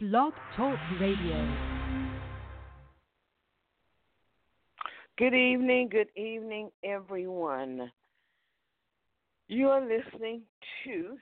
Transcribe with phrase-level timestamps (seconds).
[0.00, 1.56] Blog Talk Radio.
[5.16, 7.90] Good evening, good evening, everyone.
[9.48, 10.42] You are listening
[10.84, 11.16] to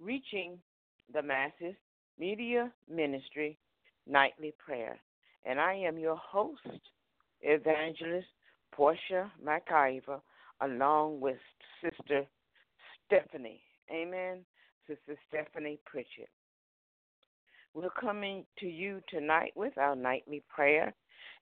[0.00, 0.58] Reaching
[1.14, 1.76] the Masses
[2.18, 3.56] Media Ministry
[4.08, 4.98] Nightly Prayer.
[5.44, 6.80] And I am your host,
[7.42, 8.26] Evangelist
[8.72, 10.20] Portia McIver,
[10.62, 11.38] along with
[11.80, 12.26] Sister
[13.06, 13.60] Stephanie.
[13.88, 14.38] Amen.
[14.88, 16.28] Sister Stephanie Pritchett.
[17.76, 20.94] We're coming to you tonight with our nightly prayer,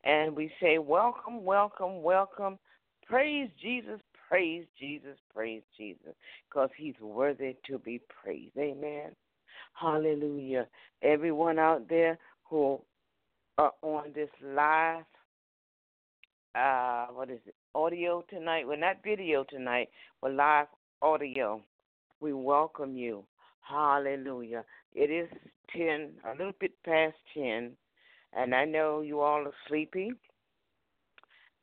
[0.03, 2.59] and we say, Welcome, welcome, welcome.
[3.07, 6.13] Praise Jesus, praise Jesus, praise Jesus,
[6.51, 8.57] because he's worthy to be praised.
[8.59, 9.13] Amen.
[9.75, 10.67] Hallelujah.
[11.03, 12.19] Everyone out there
[12.51, 12.81] who
[13.57, 15.05] are on this live,
[16.57, 18.67] uh, what is it, audio tonight?
[18.67, 19.89] Well, not video tonight,
[20.21, 20.67] but live
[21.01, 21.63] audio.
[22.19, 23.23] We welcome you.
[23.61, 24.65] Hallelujah.
[24.95, 25.29] It is
[25.77, 27.73] 10, a little bit past 10,
[28.33, 30.13] and I know you all are sleepy.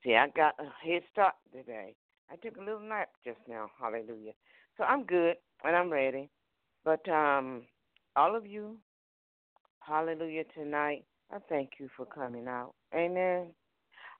[0.03, 1.95] See, I got a head start today.
[2.31, 3.69] I took a little nap just now.
[3.79, 4.33] Hallelujah.
[4.77, 6.29] So I'm good and I'm ready.
[6.83, 7.63] But um
[8.15, 8.77] all of you,
[9.79, 12.73] hallelujah tonight, I thank you for coming out.
[12.95, 13.47] Amen.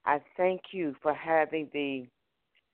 [0.05, 2.07] I thank you for having the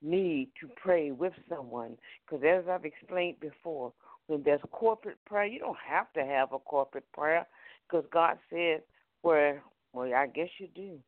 [0.01, 3.93] need to pray with someone because as I've explained before,
[4.27, 7.47] when there's corporate prayer, you don't have to have a corporate prayer
[7.87, 8.81] because God says
[9.21, 10.99] where well I guess you do.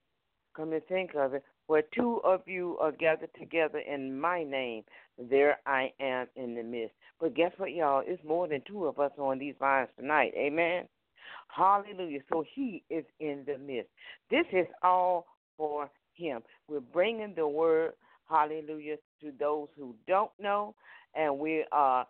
[0.56, 4.84] Come to think of it, where two of you are gathered together in my name,
[5.18, 6.96] there I am in the midst.
[7.20, 8.04] But guess what, y'all?
[8.06, 10.34] It's more than two of us on these lines tonight.
[10.36, 10.86] Amen.
[11.50, 12.20] Hallelujah.
[12.30, 13.90] So he is in the midst.
[14.32, 16.42] This is all for him.
[16.68, 17.94] We're bringing the word,
[18.30, 20.76] hallelujah, to those who don't know,
[21.16, 22.08] and we are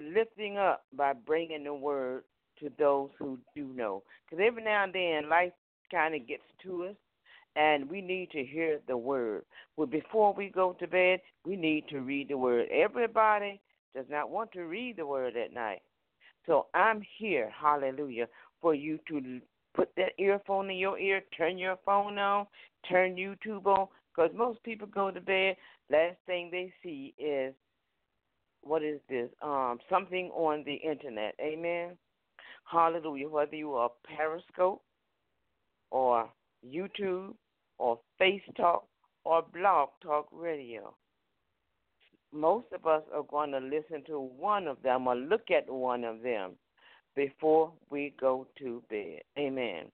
[0.00, 2.24] lifting up by bringing the word
[2.60, 4.02] to those who do know.
[4.24, 5.52] Because every now and then life
[5.90, 6.96] kind of gets to us,
[7.56, 9.44] and we need to hear the word.
[9.76, 12.68] Well, before we go to bed, we need to read the word.
[12.70, 13.60] Everybody
[13.94, 15.82] does not want to read the word at night.
[16.46, 18.26] So I'm here, hallelujah,
[18.60, 19.40] for you to
[19.74, 22.46] put that earphone in your ear, turn your phone on,
[22.88, 25.56] turn YouTube on, because most people go to bed,
[25.90, 27.54] last thing they see is
[28.62, 29.28] what is this?
[29.42, 31.34] Um, something on the internet.
[31.40, 31.96] Amen.
[32.64, 33.28] Hallelujah.
[33.28, 34.82] Whether you are Periscope
[35.90, 36.28] or
[36.66, 37.34] YouTube
[37.78, 38.86] or Face Talk
[39.24, 40.94] or Blog Talk Radio.
[42.32, 46.04] Most of us are going to listen to one of them or look at one
[46.04, 46.52] of them
[47.14, 49.20] before we go to bed.
[49.38, 49.86] Amen.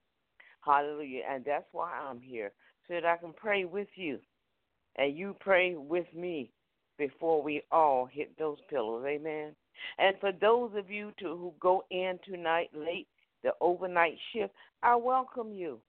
[0.61, 1.23] Hallelujah.
[1.29, 2.53] And that's why I'm here,
[2.87, 4.19] so that I can pray with you
[4.97, 6.51] and you pray with me
[6.99, 9.05] before we all hit those pillows.
[9.07, 9.55] Amen.
[9.99, 13.07] And for those of you to, who go in tonight late,
[13.43, 15.81] the overnight shift, I welcome you.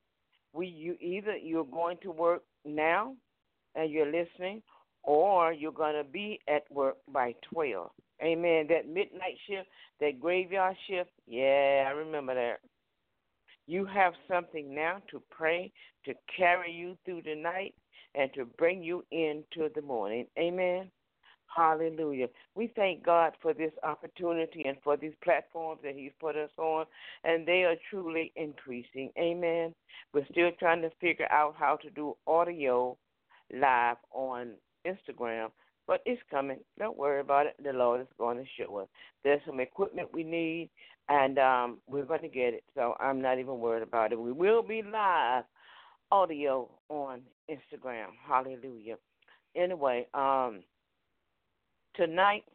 [0.54, 3.16] We you either you're going to work now
[3.76, 4.62] and you're listening,
[5.04, 7.92] or you're going to be at work by twelve.
[8.22, 8.68] Amen.
[8.68, 9.68] That midnight shift,
[10.02, 12.60] that graveyard shift, yeah, I remember that.
[13.66, 15.72] You have something now to pray
[16.06, 17.76] to carry you through the night
[18.16, 20.26] and to bring you into the morning.
[20.38, 20.90] Amen.
[21.56, 22.28] Hallelujah.
[22.56, 26.86] We thank God for this opportunity and for these platforms that He's put us on,
[27.24, 29.12] and they are truly increasing.
[29.18, 29.74] Amen.
[30.14, 32.98] We're still trying to figure out how to do audio
[33.54, 34.52] live on
[34.86, 35.50] Instagram,
[35.88, 36.60] but it's coming.
[36.78, 37.56] Don't worry about it.
[37.64, 38.88] The Lord is going to show us.
[39.24, 40.70] There's some equipment we need,
[41.10, 42.64] and um, we're going to get it.
[42.76, 44.20] So I'm not even worried about it.
[44.20, 45.46] We will be live
[46.12, 48.08] audio on Instagram.
[48.28, 48.98] Hallelujah.
[49.56, 50.62] Anyway, um,
[51.96, 52.46] Tonight,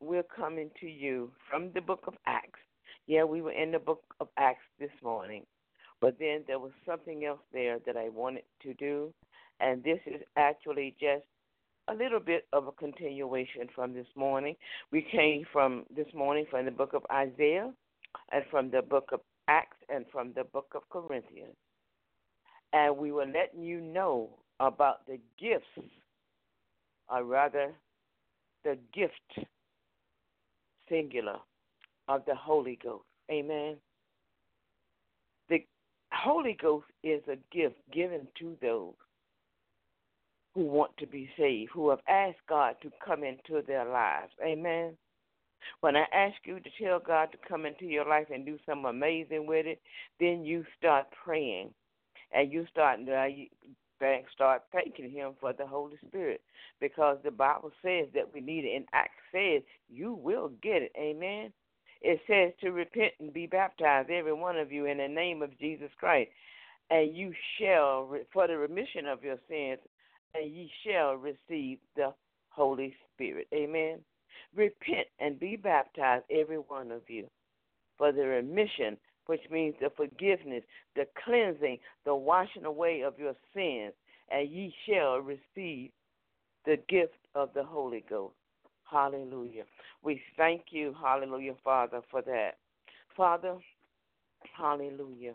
[0.00, 2.60] we're coming to you from the book of Acts.
[3.06, 5.44] Yeah, we were in the book of Acts this morning,
[6.00, 9.12] but then there was something else there that I wanted to do,
[9.60, 11.24] and this is actually just
[11.88, 14.54] a little bit of a continuation from this morning.
[14.92, 17.72] We came from this morning from the book of Isaiah,
[18.30, 21.56] and from the book of Acts, and from the book of Corinthians.
[22.72, 24.30] And we were letting you know
[24.60, 25.88] about the gifts,
[27.08, 27.72] or rather,
[28.64, 29.46] the gift,
[30.88, 31.36] singular,
[32.08, 33.04] of the Holy Ghost.
[33.30, 33.76] Amen.
[35.48, 35.64] The
[36.12, 38.94] Holy Ghost is a gift given to those
[40.54, 44.32] who want to be saved, who have asked God to come into their lives.
[44.44, 44.96] Amen.
[45.80, 48.84] When I ask you to tell God to come into your life and do something
[48.86, 49.80] amazing with it,
[50.20, 51.70] then you start praying
[52.32, 53.26] and you start uh,
[54.00, 56.40] thank, start thanking Him for the Holy Spirit
[56.80, 58.76] because the Bible says that we need it.
[58.76, 60.92] And Acts says you will get it.
[60.98, 61.52] Amen.
[62.02, 65.58] it says to repent and be baptized, every one of you, in the name of
[65.58, 66.30] Jesus Christ,
[66.90, 69.78] and you shall, for the remission of your sins,
[70.34, 72.12] and ye shall receive the
[72.50, 73.48] Holy Spirit.
[73.54, 74.00] Amen.
[74.54, 77.26] Repent and be baptized, every one of you,
[77.96, 78.96] for the remission,
[79.26, 80.62] which means the forgiveness,
[80.96, 83.92] the cleansing, the washing away of your sins,
[84.30, 85.90] and ye shall receive
[86.66, 88.34] the gift of the Holy Ghost.
[88.90, 89.64] Hallelujah.
[90.02, 92.52] We thank you, hallelujah, Father, for that.
[93.16, 93.56] Father,
[94.56, 95.34] hallelujah.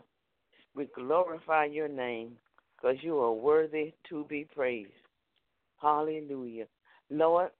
[0.74, 2.32] We glorify your name
[2.76, 4.92] because you are worthy to be praised.
[5.80, 6.66] Hallelujah.
[7.10, 7.50] Lord,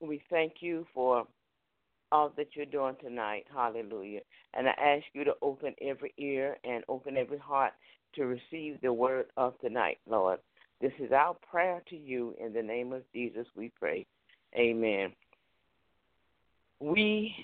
[0.00, 1.26] we thank you for
[2.12, 3.46] all that you're doing tonight.
[3.52, 4.20] Hallelujah.
[4.54, 7.72] And I ask you to open every ear and open every heart
[8.14, 10.38] to receive the word of tonight, Lord.
[10.80, 12.34] This is our prayer to you.
[12.40, 14.06] In the name of Jesus, we pray.
[14.56, 15.12] Amen.
[16.80, 17.34] We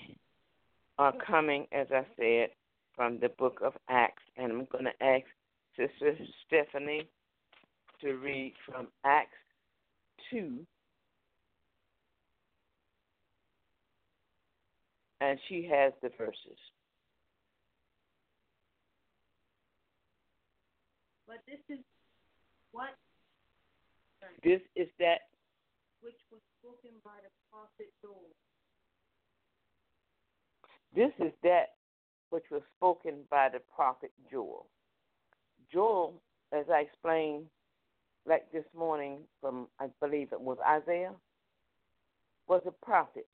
[0.97, 2.49] are coming, as I said,
[2.95, 5.25] from the book of Acts, and I'm going to ask
[5.75, 7.07] Sister Stephanie
[8.01, 9.35] to read from Acts
[10.31, 10.65] 2.
[15.21, 16.59] And she has the verses.
[21.27, 21.83] But this is
[22.71, 22.89] what
[24.43, 25.29] this is that
[26.01, 28.29] which was spoken by the prophet Joel.
[30.95, 31.73] This is that
[32.29, 34.67] which was spoken by the prophet Joel.
[35.71, 36.21] Joel,
[36.51, 37.45] as I explained
[38.25, 41.13] like this morning from I believe it was Isaiah,
[42.47, 43.27] was a prophet.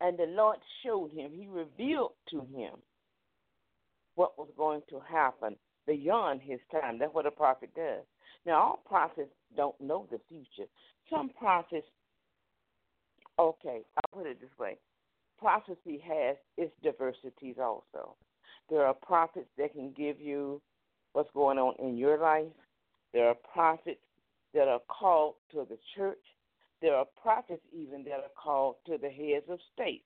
[0.00, 2.74] And the Lord showed him, he revealed to him
[4.14, 5.56] what was going to happen
[5.86, 6.98] beyond his time.
[6.98, 8.04] That's what a prophet does.
[8.46, 10.68] Now, all prophets don't know the future.
[11.10, 11.86] Some prophets,
[13.38, 14.78] okay, I'll put it this way
[15.38, 18.16] prophecy has its diversities also.
[18.68, 20.60] There are prophets that can give you
[21.12, 22.52] what's going on in your life.
[23.14, 24.00] There are prophets
[24.54, 26.18] that are called to the church.
[26.80, 30.04] There are prophets even that are called to the heads of state.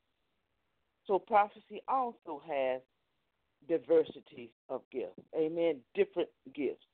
[1.07, 2.81] So prophecy also has
[3.69, 5.21] diversities of gifts.
[5.37, 5.81] Amen.
[5.95, 6.85] Different gifts.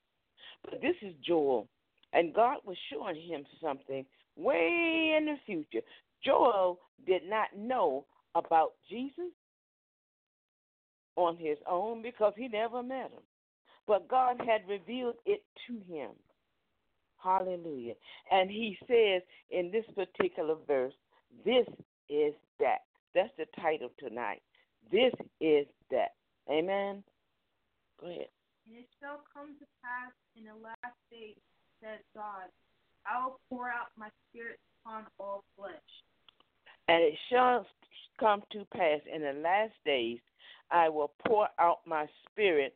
[0.64, 1.68] But this is Joel,
[2.12, 4.04] and God was showing him something
[4.36, 5.84] way in the future.
[6.24, 9.32] Joel did not know about Jesus
[11.16, 13.22] on his own because he never met him.
[13.86, 16.10] But God had revealed it to him.
[17.22, 17.94] Hallelujah.
[18.30, 20.94] And he says in this particular verse,
[21.44, 21.66] This
[22.08, 22.82] is that.
[23.14, 24.42] That's the title tonight.
[24.90, 26.14] This is that.
[26.50, 27.02] Amen.
[28.00, 28.28] Go ahead.
[28.66, 31.36] And it shall come to pass in the last days,
[31.82, 32.48] says God,
[33.06, 35.72] I will pour out my spirit upon all flesh.
[36.88, 37.66] And it shall
[38.18, 40.18] come to pass in the last days,
[40.70, 42.74] I will pour out my spirit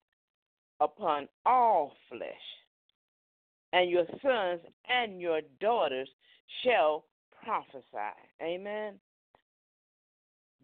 [0.80, 2.30] upon all flesh.
[3.72, 6.08] And your sons and your daughters
[6.62, 7.04] shall
[7.44, 8.14] prophesy.
[8.42, 8.94] Amen.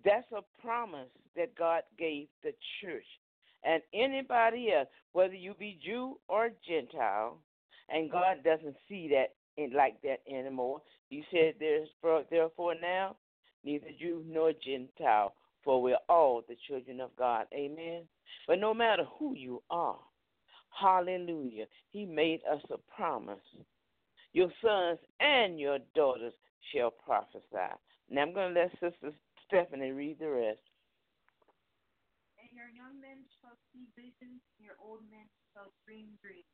[0.05, 3.07] That's a promise that God gave the church
[3.65, 7.39] and anybody else, whether you be Jew or Gentile,
[7.89, 10.83] and God doesn't see that in, like that anymore.
[11.09, 13.17] He said, "There's for, therefore now,
[13.65, 15.35] neither Jew nor Gentile,
[15.65, 18.09] for we're all the children of God." Amen.
[18.47, 19.99] But no matter who you are,
[20.81, 23.39] Hallelujah, He made us a promise.
[24.33, 26.35] Your sons and your daughters
[26.73, 27.75] shall prophesy.
[28.11, 29.13] Now I'm going to let Sister
[29.47, 30.61] Stephanie read the rest.
[32.41, 36.45] And your young men shall see visions, and your old men shall dream dreams.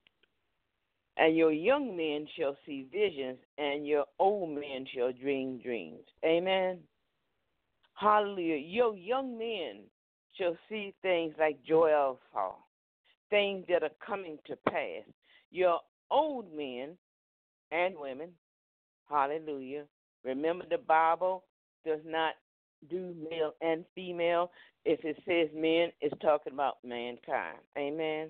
[1.16, 6.04] And your young men shall see visions, and your old men shall dream dreams.
[6.25, 6.78] Amen.
[7.95, 8.57] Hallelujah.
[8.57, 9.83] Your young men
[10.37, 12.54] shall see things like Joel saw,
[13.34, 15.02] things that are coming to pass.
[15.50, 16.90] Your old men
[17.72, 18.30] and women,
[19.10, 19.86] hallelujah.
[20.24, 21.42] Remember, the Bible
[21.84, 22.34] does not
[22.88, 24.52] do male and female.
[24.84, 27.58] If it says men, it's talking about mankind.
[27.76, 28.28] Amen.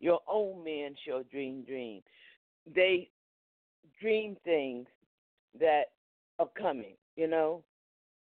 [0.00, 2.04] Your old men shall dream dreams.
[2.74, 3.10] They
[4.00, 4.86] dream things
[5.60, 5.82] that
[6.38, 7.64] are coming, you know.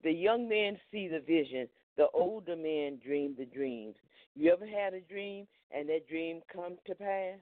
[0.03, 3.95] The young men see the vision, the older men dream the dreams.
[4.35, 7.39] You ever had a dream and that dream come to pass?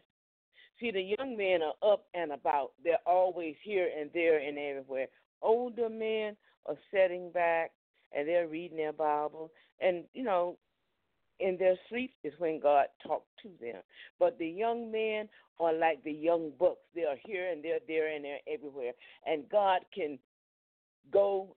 [0.81, 2.73] See, the young men are up and about.
[2.83, 5.07] They're always here and there and everywhere.
[5.43, 7.73] Older men are sitting back
[8.17, 9.51] and they're reading their Bible.
[9.81, 10.57] And, you know,
[11.41, 13.83] in their sleep is when God talked to them.
[14.19, 15.29] But the young men
[15.61, 16.81] are like the young bucks.
[16.95, 18.93] They are here and they're there and they're everywhere.
[19.27, 20.19] And God can
[21.13, 21.57] go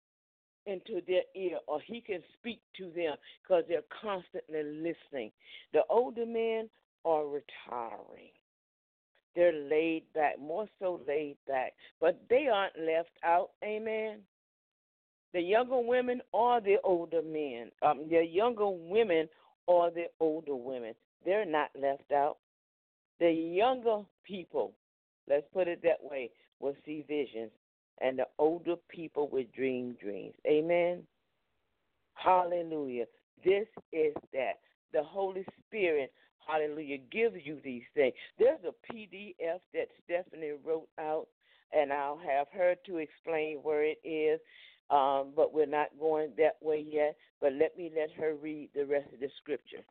[0.67, 5.31] into their ear or he can speak to them because they're constantly listening.
[5.73, 6.69] The older men
[7.05, 8.31] are retiring.
[9.35, 13.51] They're laid back, more so laid back, but they aren't left out.
[13.63, 14.19] Amen.
[15.33, 17.71] The younger women are the older men.
[17.83, 19.29] Um, the younger women
[19.67, 20.93] are the older women.
[21.23, 22.37] They're not left out.
[23.19, 24.73] The younger people,
[25.29, 27.51] let's put it that way, will see visions
[28.01, 30.33] and the older people will dream dreams.
[30.45, 31.03] Amen.
[32.13, 33.05] Hallelujah.
[33.43, 34.59] This is that.
[34.93, 36.13] The Holy Spirit,
[36.45, 38.13] hallelujah, gives you these things.
[38.39, 41.27] There's a PDF that Stephanie wrote out,
[41.73, 44.39] and I'll have her to explain where it is.
[44.89, 47.17] Um, but we're not going that way yet.
[47.41, 49.83] But let me let her read the rest of the scripture.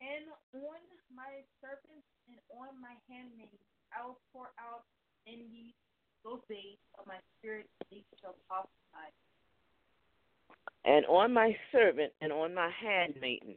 [0.00, 0.26] And
[0.58, 0.80] on
[1.14, 3.62] my servants and on my handmaids
[3.94, 4.86] I will pour out
[5.26, 5.76] in these
[6.24, 9.12] those days of my spirit they shall prophesy.
[10.84, 13.56] And on my servant and on my handmaiden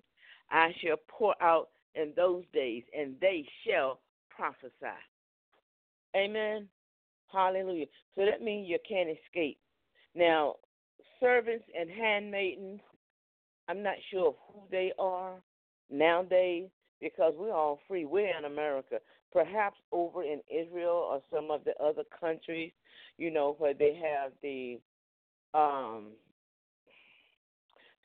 [0.50, 4.72] I shall pour out in those days, and they shall prophesy.
[6.16, 6.68] Amen.
[7.32, 7.86] Hallelujah.
[8.16, 9.58] So that means you can't escape.
[10.16, 10.56] Now,
[11.20, 12.80] servants and handmaidens,
[13.68, 15.36] I'm not sure of who they are
[15.90, 16.70] nowadays
[17.02, 18.06] because we're all free.
[18.06, 19.00] We're in America
[19.34, 22.72] perhaps over in Israel or some of the other countries,
[23.18, 24.80] you know, where they have the
[25.56, 26.12] um,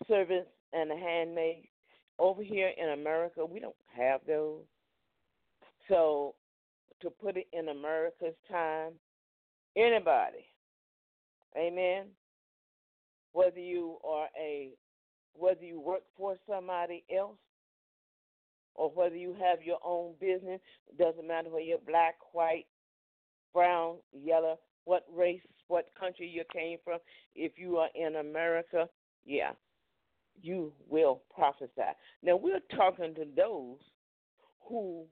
[0.08, 1.68] servants and the handmaid.
[2.18, 4.62] Over here in America, we don't have those.
[5.88, 6.34] So,
[7.00, 8.92] to put it in America's time,
[9.76, 10.46] anybody,
[11.56, 12.06] amen,
[13.32, 14.70] whether you are a
[15.34, 17.36] whether you work for somebody else
[18.78, 20.60] or whether you have your own business.
[20.98, 22.66] Doesn't matter whether you're black, white,
[23.52, 27.00] brown, yellow, what race, what country you came from.
[27.34, 28.88] If you are in America,
[29.26, 29.50] yeah,
[30.40, 31.90] you will prophesy.
[32.22, 33.78] Now, we're talking to those
[34.66, 35.04] who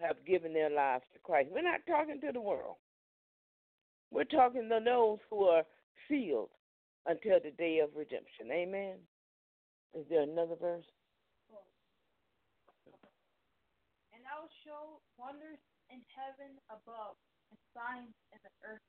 [0.00, 1.48] have given their lives to Christ.
[1.52, 2.76] We're not talking to the world.
[4.12, 5.64] We're talking to those who are
[6.08, 6.50] sealed
[7.06, 8.52] until the day of redemption.
[8.52, 8.98] Amen.
[9.98, 10.84] Is there another verse?
[14.32, 15.58] shall show wonders
[15.90, 17.16] in heaven above
[17.50, 18.80] and signs in the earth.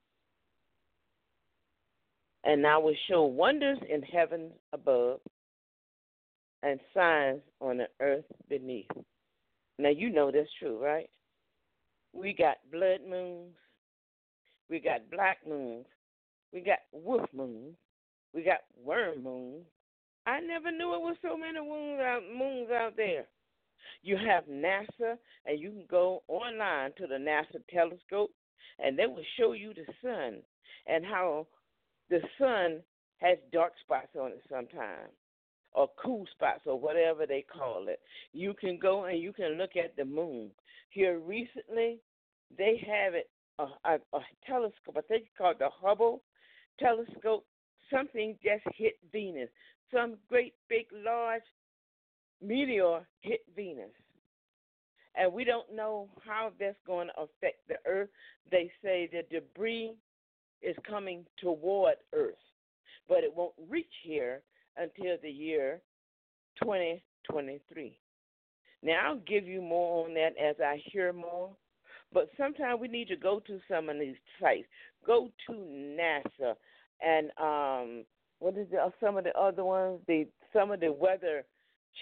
[2.43, 5.19] And I will show wonders in heaven above
[6.61, 8.89] and signs on the earth beneath.
[9.79, 11.09] Now you know that's true, right?
[12.13, 13.55] We got blood moons,
[14.69, 15.85] we got black moons,
[16.53, 17.75] we got wolf moons,
[18.33, 19.65] we got worm moons.
[20.25, 23.25] I never knew it was so many moons out moons out there.
[24.01, 28.31] You have NASA, and you can go online to the NASA telescope,
[28.79, 30.41] and they will show you the sun
[30.87, 31.47] and how
[32.09, 32.81] the sun
[33.17, 35.11] has dark spots on it sometimes,
[35.71, 37.99] or cool spots, or whatever they call it.
[38.33, 40.51] You can go and you can look at the moon.
[40.89, 41.99] Here recently,
[42.55, 44.97] they have it a, a, a telescope.
[44.97, 46.21] I think it's called the Hubble
[46.79, 47.45] telescope.
[47.91, 49.49] Something just hit Venus.
[49.93, 51.43] Some great big large
[52.41, 53.91] meteor hit Venus.
[55.15, 58.09] And we don't know how that's going to affect the Earth.
[58.49, 59.93] They say the debris
[60.61, 62.33] is coming toward Earth,
[63.07, 64.41] but it won't reach here
[64.77, 65.81] until the year
[66.61, 67.99] 2023.
[68.81, 71.51] Now, I'll give you more on that as I hear more,
[72.11, 74.65] but sometimes we need to go to some of these sites.
[75.05, 76.55] Go to NASA
[77.03, 78.05] and um,
[78.39, 79.99] what is the, some of the other ones?
[80.07, 81.43] The some of the weather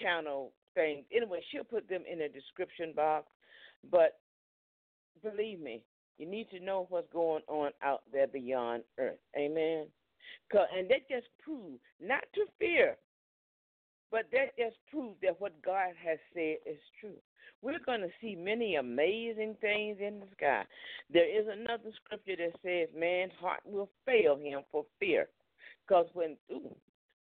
[0.00, 1.04] channel things.
[1.14, 3.26] Anyway, she'll put them in the description box.
[3.90, 4.18] But
[5.22, 5.82] believe me,
[6.18, 9.18] you need to know what's going on out there beyond Earth.
[9.36, 9.86] Amen.
[10.52, 12.96] And that just proves not to fear,
[14.10, 17.16] but that just proves that what God has said is true.
[17.62, 20.64] We're going to see many amazing things in the sky.
[21.12, 25.28] There is another scripture that says man's heart will fail him for fear.
[25.86, 26.74] Because when, ooh,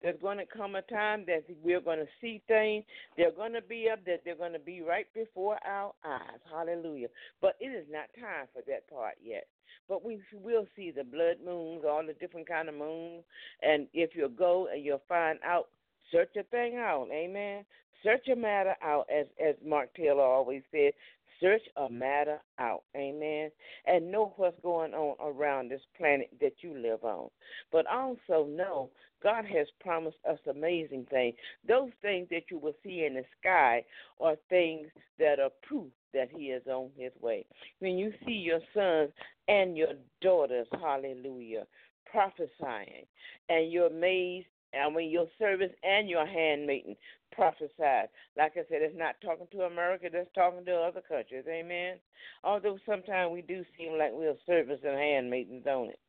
[0.03, 2.85] there's going to come a time that we're going to see things.
[3.17, 4.19] They're going to be up there.
[4.25, 6.41] They're going to be right before our eyes.
[6.51, 7.09] Hallelujah.
[7.41, 9.47] But it is not time for that part yet.
[9.89, 13.25] But we will see the blood moons, all the different kind of moons.
[13.63, 15.69] And if you go and you'll find out,
[16.13, 17.09] search a thing out.
[17.13, 17.65] Amen.
[18.05, 20.93] Search a matter out, as as Mark Taylor always said.
[21.41, 22.83] Search a matter out.
[22.97, 23.51] Amen.
[23.87, 27.29] And know what's going on around this planet that you live on.
[27.71, 28.91] But also know
[29.23, 31.35] God has promised us amazing things.
[31.67, 33.85] Those things that you will see in the sky
[34.21, 37.45] are things that are proof that He is on His way.
[37.81, 39.13] When you see your sons
[39.49, 41.67] and your daughters, hallelujah,
[42.11, 43.07] prophesying,
[43.49, 46.97] and your maids, I when your servants and your handmaiden
[47.33, 48.09] prophesied.
[48.37, 51.45] Like I said, it's not talking to America, that's talking to other countries.
[51.49, 51.97] Amen.
[52.45, 56.01] Although sometimes we do seem like we're servants and handmaidens, don't it?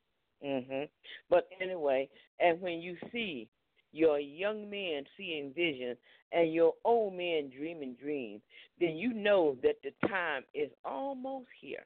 [0.43, 0.89] Mhm.
[1.29, 3.49] But anyway, and when you see
[3.91, 5.97] your young men seeing visions
[6.31, 8.41] and your old men dreaming dreams,
[8.79, 11.85] then you know that the time is almost here.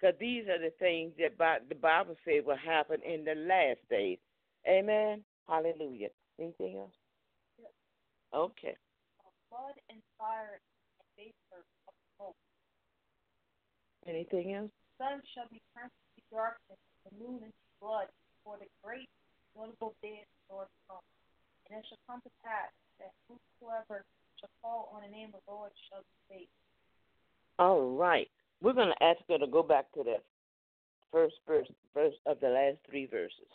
[0.00, 4.18] Because these are the things that the Bible says will happen in the last days.
[4.66, 5.24] Amen.
[5.48, 6.08] Hallelujah.
[6.38, 6.96] Anything else?
[8.34, 8.76] Okay.
[9.50, 12.36] Blood and fire and vapor of smoke.
[14.08, 14.70] Anything else?
[14.98, 18.10] The sun shall be turned to darkness, the moon into blood,
[18.42, 19.08] for the great
[19.54, 21.06] notable day of the Lord comes.
[21.70, 24.02] And it shall come to pass that whosoever
[24.40, 26.58] shall call on the name of the Lord shall be saved.
[27.58, 28.28] All right.
[28.60, 30.18] We're going to ask her to go back to the
[31.12, 33.46] first verse, verse of the last three verses.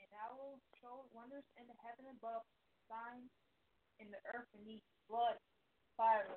[0.00, 0.56] And I will
[1.40, 2.44] wonders in the heaven above,
[2.88, 3.32] signs
[3.98, 5.40] in the earth beneath, blood,
[5.96, 6.28] fire,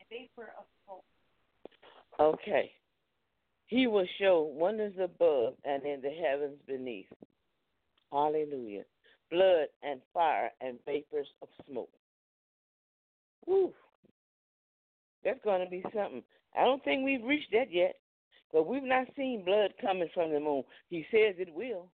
[0.00, 1.04] and vapor of smoke.
[2.20, 2.72] Okay.
[3.66, 7.10] He will show wonders above and in the heavens beneath.
[8.12, 8.84] Hallelujah
[9.30, 11.90] blood and fire and vapors of smoke.
[13.46, 13.72] Woo.
[15.24, 16.22] That's going to be something.
[16.56, 17.96] I don't think we've reached that yet,
[18.52, 20.62] but we've not seen blood coming from the moon.
[20.88, 21.90] He says it will.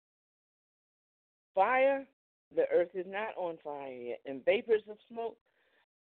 [1.55, 2.05] Fire,
[2.55, 4.19] the earth is not on fire yet.
[4.25, 5.37] And vapors of smoke,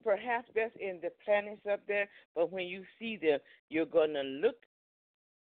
[0.05, 3.39] perhaps that's in the planets up there, but when you see them,
[3.69, 4.57] you're going to look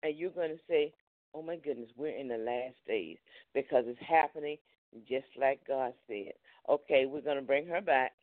[0.04, 0.94] and you're going to say,
[1.34, 3.18] oh my goodness, we're in the last days
[3.54, 4.58] because it's happening
[5.08, 6.32] just like God said.
[6.70, 8.14] Okay, we're going to bring her back.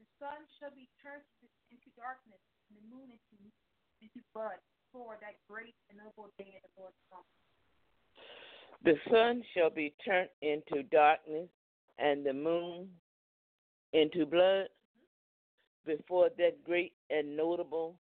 [0.00, 1.26] The sun shall be turned
[1.68, 3.36] into darkness, and the moon into,
[4.00, 4.56] into blood,
[4.88, 7.28] for that great and noble day of the Lord comes.
[8.84, 11.48] The sun shall be turned into darkness,
[11.98, 12.88] and the moon
[13.92, 14.68] into blood,
[15.84, 17.98] before that great and notable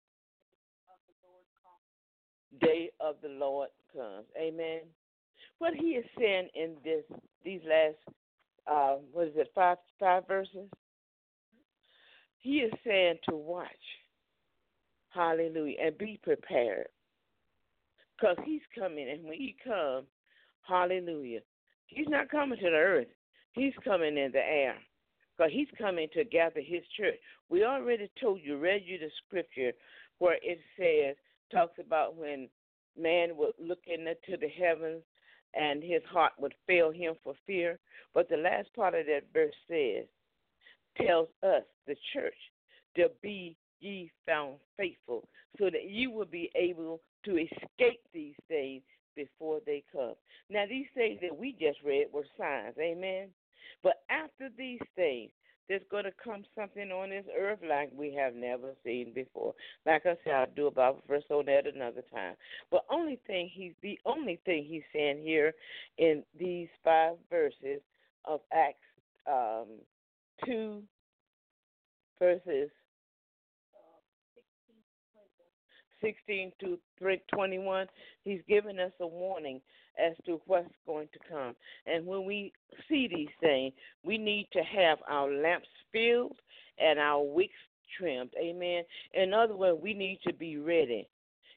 [2.60, 4.26] day of the Lord comes.
[4.38, 4.82] Amen
[5.60, 7.04] what he is saying in this
[7.44, 8.18] these last
[8.68, 10.70] uh, what is it five five verses?
[12.40, 13.68] He is saying to watch,
[15.10, 16.88] Hallelujah, and be prepared,
[18.16, 20.06] because he's coming, and when he comes,
[20.68, 21.40] Hallelujah,
[21.88, 23.08] he's not coming to the earth,
[23.54, 24.76] he's coming in the air,
[25.38, 27.16] because he's coming to gather his church.
[27.50, 29.72] We already told you, read you the scripture
[30.20, 31.16] where it says
[31.52, 32.50] talks about when
[33.00, 35.04] man would look into the heavens
[35.54, 37.80] and his heart would fail him for fear.
[38.14, 40.06] But the last part of that verse says,
[41.02, 42.36] tells us, the church,
[42.96, 45.28] to be ye found faithful,
[45.58, 48.82] so that you will be able to escape these things
[49.18, 50.14] before they come.
[50.50, 53.28] Now, these things that we just read were signs, amen?
[53.84, 55.32] But after these things,
[55.68, 59.54] there's going to come something on this earth like we have never seen before.
[59.86, 62.36] Like I said, I'll do about verse on that another time.
[62.72, 65.54] But only thing he's the only thing he's saying here
[65.98, 67.82] in these five verses
[68.24, 68.78] of Acts
[69.30, 69.66] um,
[70.46, 70.84] two
[72.18, 72.70] verses
[76.02, 76.78] 16 to
[77.34, 77.88] 21,
[78.24, 79.62] he's giving us a warning
[80.00, 81.56] as to what's going to come.
[81.86, 82.54] And when we
[82.88, 86.38] see these things, we need to have our lamps filled
[86.78, 87.54] and our wicks
[87.98, 88.32] trimmed.
[88.40, 88.84] Amen.
[89.14, 91.08] In other words, we need to be ready.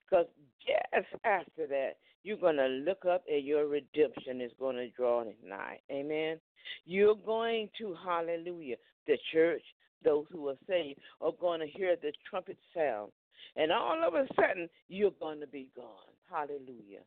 [0.09, 0.27] Because
[0.67, 5.25] just after that, you're going to look up and your redemption is going to draw
[5.47, 5.79] nigh.
[5.91, 6.39] Amen.
[6.85, 8.77] You're going to, hallelujah,
[9.07, 9.63] the church,
[10.05, 13.13] those who are saved, are going to hear the trumpet sound.
[13.57, 15.87] And all of a sudden, you're going to be gone.
[16.31, 17.05] Hallelujah.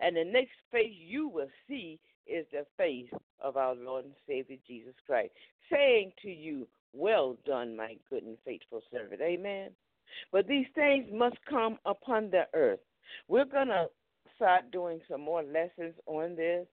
[0.00, 3.10] And the next face you will see is the face
[3.40, 5.32] of our Lord and Savior Jesus Christ,
[5.72, 9.20] saying to you, Well done, my good and faithful servant.
[9.22, 9.70] Amen.
[10.32, 12.80] But these things must come upon the earth.
[13.28, 13.86] We're going to
[14.36, 16.66] start doing some more lessons on this.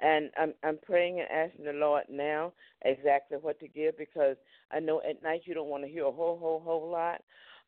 [0.00, 2.52] And I'm I'm praying and asking the Lord now
[2.84, 4.36] exactly what to give because
[4.72, 7.20] I know at night you don't want to hear a whole whole whole lot.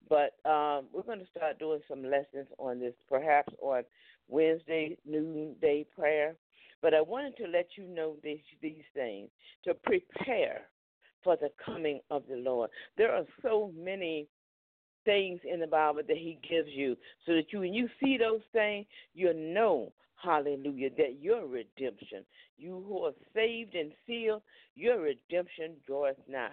[0.09, 3.83] But um, we're going to start doing some lessons on this, perhaps on
[4.29, 6.35] Wednesday noonday prayer.
[6.83, 9.29] But I wanted to let you know these these things
[9.65, 10.63] to prepare
[11.25, 12.71] for the coming of the Lord.
[12.97, 14.29] There are so many
[15.05, 18.43] things in the Bible that He gives you, so that you, when you see those
[18.53, 19.93] things, you know,
[20.23, 22.25] Hallelujah, that your redemption,
[22.57, 24.43] you who are saved and sealed,
[24.75, 26.49] your redemption draweth nigh.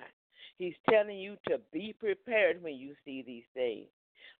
[0.57, 3.87] He's telling you to be prepared when you see these things.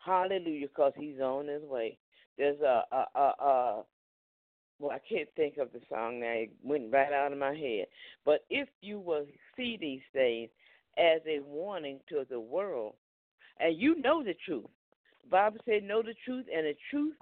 [0.05, 1.97] Hallelujah, because He's on His way.
[2.37, 3.83] There's a, a, a, a
[4.79, 6.31] well, I can't think of the song now.
[6.31, 7.85] It went right out of my head.
[8.25, 10.49] But if you will see these things
[10.97, 12.95] as a warning to the world,
[13.59, 14.65] and you know the truth,
[15.23, 17.15] the Bible said, "Know the truth, and the truth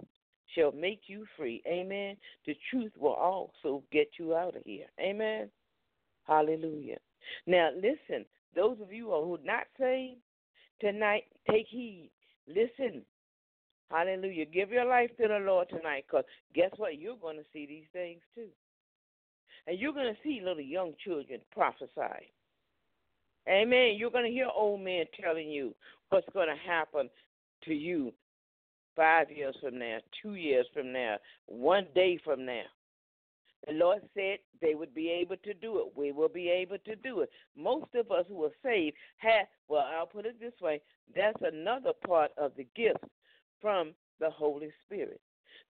[0.56, 2.18] shall make you free." Amen.
[2.46, 4.88] The truth will also get you out of here.
[5.00, 5.52] Amen.
[6.26, 6.98] Hallelujah.
[7.46, 8.26] Now, listen.
[8.56, 10.20] Those of you who are not saved
[10.80, 12.12] tonight, take heed.
[12.48, 13.04] Listen.
[13.90, 14.46] Hallelujah.
[14.46, 16.24] Give your life to the Lord tonight because
[16.56, 16.98] guess what?
[16.98, 18.48] You're going to see these things too.
[19.68, 22.32] And you're going to see little young children prophesy.
[23.50, 23.96] Amen.
[23.98, 25.76] You're going to hear old men telling you
[26.10, 27.10] what's going to happen
[27.66, 28.14] to you
[28.96, 32.64] five years from now, two years from now, one day from now.
[33.68, 35.94] The Lord said they would be able to do it.
[35.96, 37.30] We will be able to do it.
[37.56, 40.82] Most of us who are saved have, well, I'll put it this way
[41.16, 43.04] that's another part of the gift
[43.62, 45.22] from the Holy Spirit.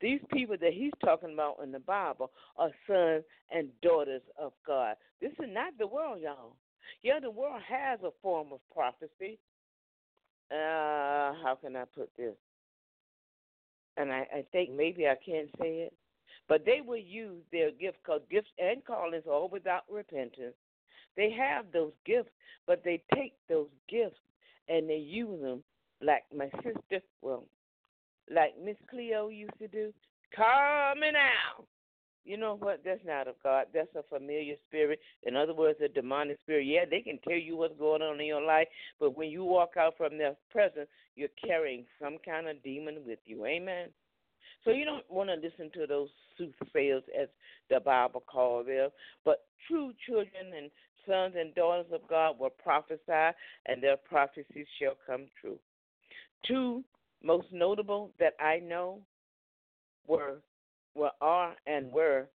[0.01, 4.95] These people that he's talking about in the Bible are sons and daughters of God.
[5.21, 6.55] This is not the world, y'all.
[7.03, 9.39] Yeah, the world has a form of prophecy.
[10.51, 12.35] Uh, how can I put this?
[13.97, 15.93] And I, I think maybe I can't say it.
[16.47, 20.55] But they will use their gifts because gifts and callings are without repentance.
[21.15, 22.31] They have those gifts,
[22.65, 24.19] but they take those gifts
[24.67, 25.63] and they use them
[26.01, 27.45] like my sister, well,
[28.33, 29.93] like Miss Cleo used to do,
[30.35, 31.65] coming out.
[32.25, 32.81] You know what?
[32.85, 33.65] That's not of God.
[33.73, 34.99] That's a familiar spirit.
[35.23, 36.67] In other words, a demonic spirit.
[36.67, 38.67] Yeah, they can tell you what's going on in your life,
[38.99, 43.19] but when you walk out from their presence, you're carrying some kind of demon with
[43.25, 43.45] you.
[43.45, 43.87] Amen.
[44.63, 47.29] So you don't want to listen to those soothsayers, as
[47.69, 48.89] the Bible calls them,
[49.25, 50.71] but true children and
[51.07, 55.57] sons and daughters of God will prophesy, and their prophecies shall come true.
[56.45, 56.83] Two
[57.23, 59.01] most notable that I know
[60.07, 60.37] were,
[60.95, 62.27] were are and were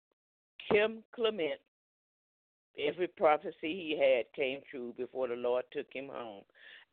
[0.71, 1.61] Kim Clement.
[2.79, 6.43] Every prophecy he had came true before the Lord took him home.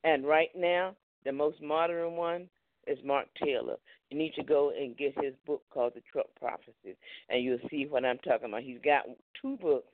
[0.03, 2.47] And right now, the most modern one
[2.87, 3.75] is Mark Taylor.
[4.09, 6.97] You need to go and get his book called The Trump Prophecies,
[7.29, 8.63] and you'll see what I'm talking about.
[8.63, 9.05] He's got
[9.41, 9.87] two books.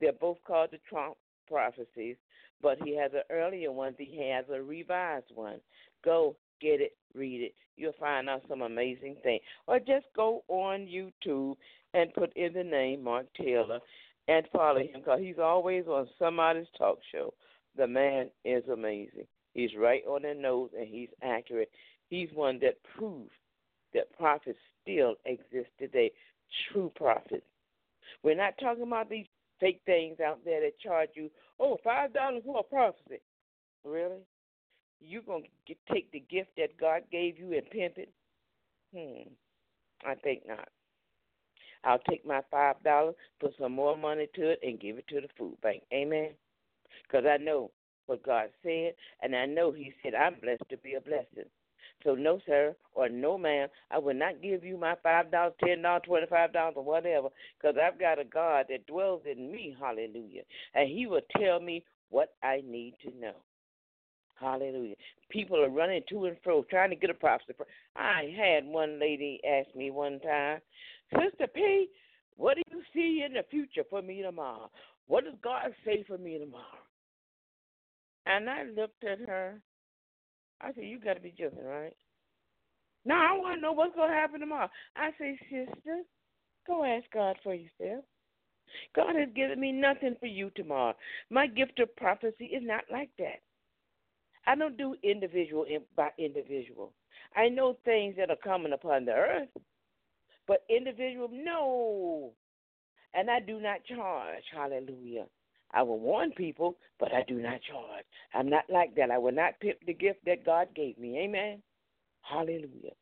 [0.00, 1.16] They're both called The Trump
[1.48, 2.16] Prophecies,
[2.62, 3.94] but he has an earlier one.
[3.98, 5.60] He has a revised one.
[6.04, 7.54] Go get it, read it.
[7.76, 9.42] You'll find out some amazing things.
[9.66, 11.56] Or just go on YouTube
[11.92, 13.80] and put in the name Mark Taylor
[14.28, 17.34] and follow him because he's always on somebody's talk show.
[17.76, 19.26] The man is amazing.
[19.52, 21.70] He's right on the nose and he's accurate.
[22.14, 23.32] He's one that proves
[23.92, 26.12] that prophets still exist today,
[26.70, 27.42] true prophets.
[28.22, 29.26] We're not talking about these
[29.58, 33.20] fake things out there that charge you, oh, five dollars for a prophecy.
[33.84, 34.22] Really?
[35.00, 35.46] You're gonna
[35.92, 38.12] take the gift that God gave you and pimp it?
[38.94, 39.28] Hmm,
[40.08, 40.68] I think not.
[41.82, 45.20] I'll take my five dollars, put some more money to it, and give it to
[45.20, 45.82] the food bank.
[45.92, 46.30] Amen.
[47.02, 47.72] Because I know
[48.06, 51.50] what God said, and I know He said I'm blessed to be a blessing.
[52.04, 55.82] So no, sir, or no, ma'am, I will not give you my five dollars, ten
[55.82, 59.74] dollars, twenty-five dollars, or whatever, because I've got a God that dwells in me.
[59.80, 60.42] Hallelujah,
[60.74, 63.34] and He will tell me what I need to know.
[64.34, 64.96] Hallelujah.
[65.30, 67.54] People are running to and fro trying to get a prophecy.
[67.96, 70.60] I had one lady ask me one time,
[71.12, 71.88] Sister P,
[72.36, 74.70] what do you see in the future for me tomorrow?
[75.06, 76.64] What does God say for me tomorrow?
[78.26, 79.60] And I looked at her.
[80.60, 81.96] I said, You got to be joking, right?
[83.04, 84.70] No, I want to know what's going to happen tomorrow.
[84.96, 86.02] I say, Sister,
[86.66, 88.04] go ask God for yourself.
[88.96, 90.94] God has given me nothing for you tomorrow.
[91.30, 93.40] My gift of prophecy is not like that.
[94.46, 96.92] I don't do individual by individual.
[97.36, 99.48] I know things that are coming upon the earth,
[100.46, 102.32] but individual, no.
[103.14, 104.42] And I do not charge.
[104.52, 105.26] Hallelujah.
[105.74, 108.04] I will warn people, but I do not charge.
[108.32, 109.10] I'm not like that.
[109.10, 111.18] I will not pimp the gift that God gave me.
[111.18, 111.60] Amen.
[112.22, 112.92] Hallelujah.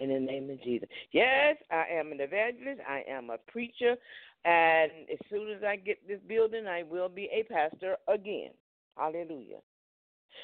[0.00, 0.88] In the name of Jesus.
[1.12, 2.80] Yes, I am an evangelist.
[2.88, 3.96] I am a preacher.
[4.44, 8.50] And as soon as I get this building, I will be a pastor again.
[8.96, 9.58] Hallelujah.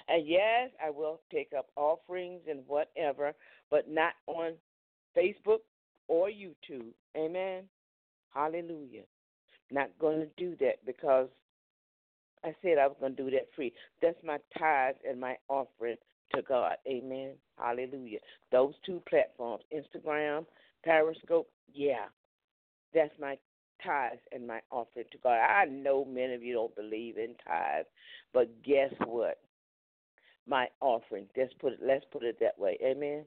[0.09, 3.33] And yes, I will take up offerings and whatever,
[3.71, 4.53] but not on
[5.17, 5.61] Facebook
[6.07, 6.93] or YouTube.
[7.17, 7.65] Amen.
[8.33, 9.03] Hallelujah.
[9.71, 11.29] Not going to do that because
[12.45, 13.73] I said I was going to do that free.
[14.03, 15.97] That's my tithe and my offering
[16.35, 16.77] to God.
[16.89, 17.33] Amen.
[17.59, 18.19] Hallelujah.
[18.51, 20.47] Those two platforms, Instagram,
[20.85, 22.07] Periscope, yeah,
[22.95, 23.37] that's my
[23.85, 25.39] tithes and my offering to God.
[25.39, 27.89] I know many of you don't believe in tithes,
[28.33, 29.39] but guess what?
[30.51, 31.27] my offering.
[31.37, 32.77] Let's put it let's put it that way.
[32.85, 33.25] Amen.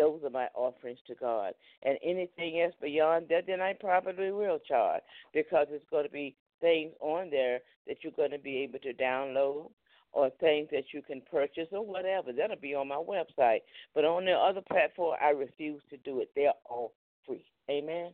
[0.00, 1.52] Those are my offerings to God.
[1.82, 5.02] And anything else beyond that, then I probably will charge
[5.34, 8.94] because it's going to be things on there that you're going to be able to
[8.94, 9.70] download
[10.12, 12.32] or things that you can purchase or whatever.
[12.32, 13.60] That'll be on my website.
[13.94, 16.30] But on the other platform, I refuse to do it.
[16.34, 16.94] They're all
[17.26, 17.44] free.
[17.70, 18.12] Amen.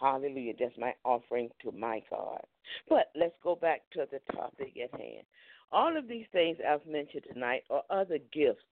[0.00, 0.54] Hallelujah.
[0.58, 2.40] That's my offering to my God.
[2.88, 5.26] But let's go back to the topic at hand.
[5.72, 8.64] All of these things I've mentioned tonight are other gifts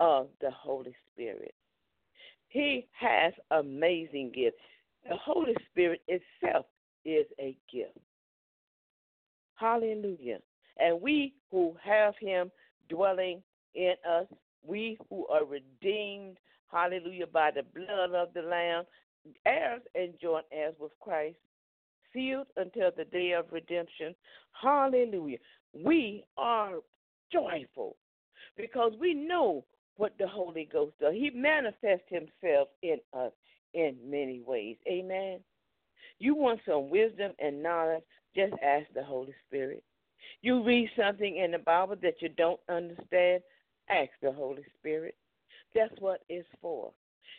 [0.00, 1.54] of the Holy Spirit.
[2.52, 4.58] He has amazing gifts.
[5.08, 6.66] The Holy Spirit itself
[7.02, 7.96] is a gift.
[9.54, 10.38] Hallelujah.
[10.78, 12.50] And we who have him
[12.90, 13.42] dwelling
[13.74, 14.26] in us,
[14.62, 16.36] we who are redeemed,
[16.70, 18.84] hallelujah, by the blood of the Lamb,
[19.46, 21.38] heirs and joint heirs with Christ,
[22.12, 24.14] sealed until the day of redemption.
[24.60, 25.38] Hallelujah.
[25.72, 26.74] We are
[27.32, 27.96] joyful
[28.58, 29.64] because we know
[29.96, 31.14] what the Holy Ghost does.
[31.14, 33.32] He manifests himself in us
[33.74, 34.76] in many ways.
[34.88, 35.40] Amen.
[36.18, 38.02] You want some wisdom and knowledge,
[38.34, 39.82] just ask the Holy Spirit.
[40.40, 43.42] You read something in the Bible that you don't understand,
[43.88, 45.16] ask the Holy Spirit.
[45.74, 46.92] That's what it's for.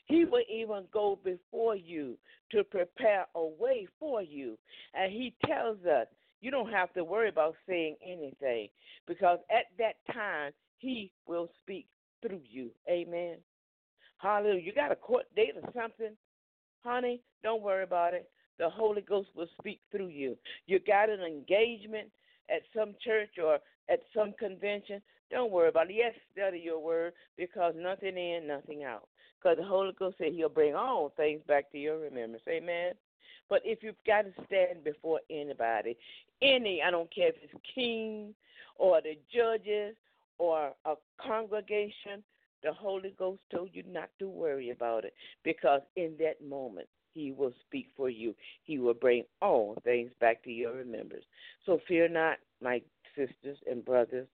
[0.06, 2.18] He will even go before you
[2.52, 4.58] to prepare a way for you.
[4.94, 6.08] And he tells us
[6.42, 8.68] you don't have to worry about saying anything
[9.08, 11.88] because at that time he will speak
[12.26, 12.70] through you.
[12.90, 13.38] Amen.
[14.18, 14.62] Hallelujah.
[14.62, 16.16] You got a court date or something?
[16.84, 18.30] Honey, don't worry about it.
[18.60, 20.38] The Holy Ghost will speak through you.
[20.68, 22.10] You got an engagement
[22.50, 23.60] at some church or
[23.90, 25.96] at some convention, don't worry about it.
[25.96, 29.08] Yes, study your word because nothing in, nothing out.
[29.42, 32.44] Because the Holy Ghost said He'll bring all things back to your remembrance.
[32.48, 32.94] Amen.
[33.50, 35.98] But if you've got to stand before anybody,
[36.42, 38.34] any, I don't care if it's king
[38.78, 39.96] or the judges
[40.38, 42.24] or a congregation,
[42.64, 47.32] the Holy Ghost told you not to worry about it because in that moment he
[47.32, 48.34] will speak for you.
[48.64, 51.26] He will bring all things back to your remembrance.
[51.66, 52.82] So fear not, my
[53.16, 54.28] sisters and brothers,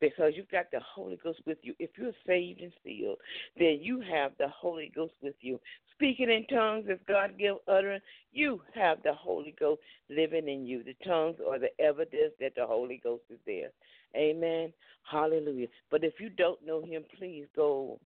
[0.00, 1.74] because you've got the Holy Ghost with you.
[1.78, 3.18] If you're saved and sealed,
[3.56, 5.60] then you have the Holy Ghost with you.
[6.02, 10.82] Speaking in tongues, if God give utterance, you have the Holy Ghost living in you.
[10.82, 13.68] The tongues are the evidence that the Holy Ghost is there.
[14.16, 14.72] Amen.
[15.08, 15.68] Hallelujah.
[15.92, 18.00] But if you don't know Him, please go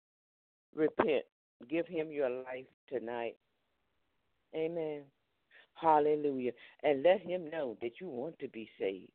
[0.75, 1.25] repent.
[1.71, 3.37] Give Him your life tonight.
[4.55, 5.01] Amen.
[5.73, 6.53] Hallelujah.
[6.83, 9.11] And let him know that you want to be saved.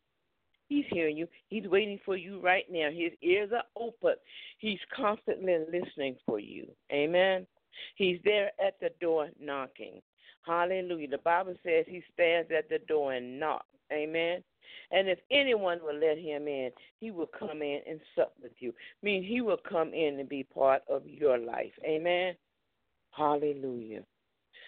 [0.70, 1.28] He's hearing you.
[1.50, 2.90] He's waiting for you right now.
[2.90, 4.16] His ears are open.
[4.58, 6.68] He's constantly listening for you.
[6.92, 7.46] Amen.
[7.96, 10.02] He's there at the door knocking.
[10.46, 11.08] Hallelujah.
[11.08, 13.66] The Bible says he stands at the door and knocks.
[13.92, 14.44] Amen.
[14.92, 18.70] And if anyone will let him in, he will come in and sup with you.
[18.72, 21.72] I mean, he will come in and be part of your life.
[21.86, 22.36] Amen.
[23.12, 24.04] Hallelujah.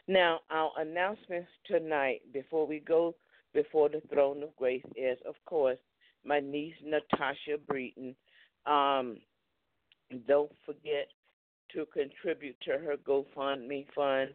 [0.08, 3.16] Now, our announcements tonight, before we go
[3.54, 5.78] before the throne of grace, is, of course,
[6.26, 8.16] my niece Natasha Breton.
[8.66, 9.18] Um,
[10.28, 11.08] don't forget
[11.74, 14.34] to contribute to her GoFundMe fund.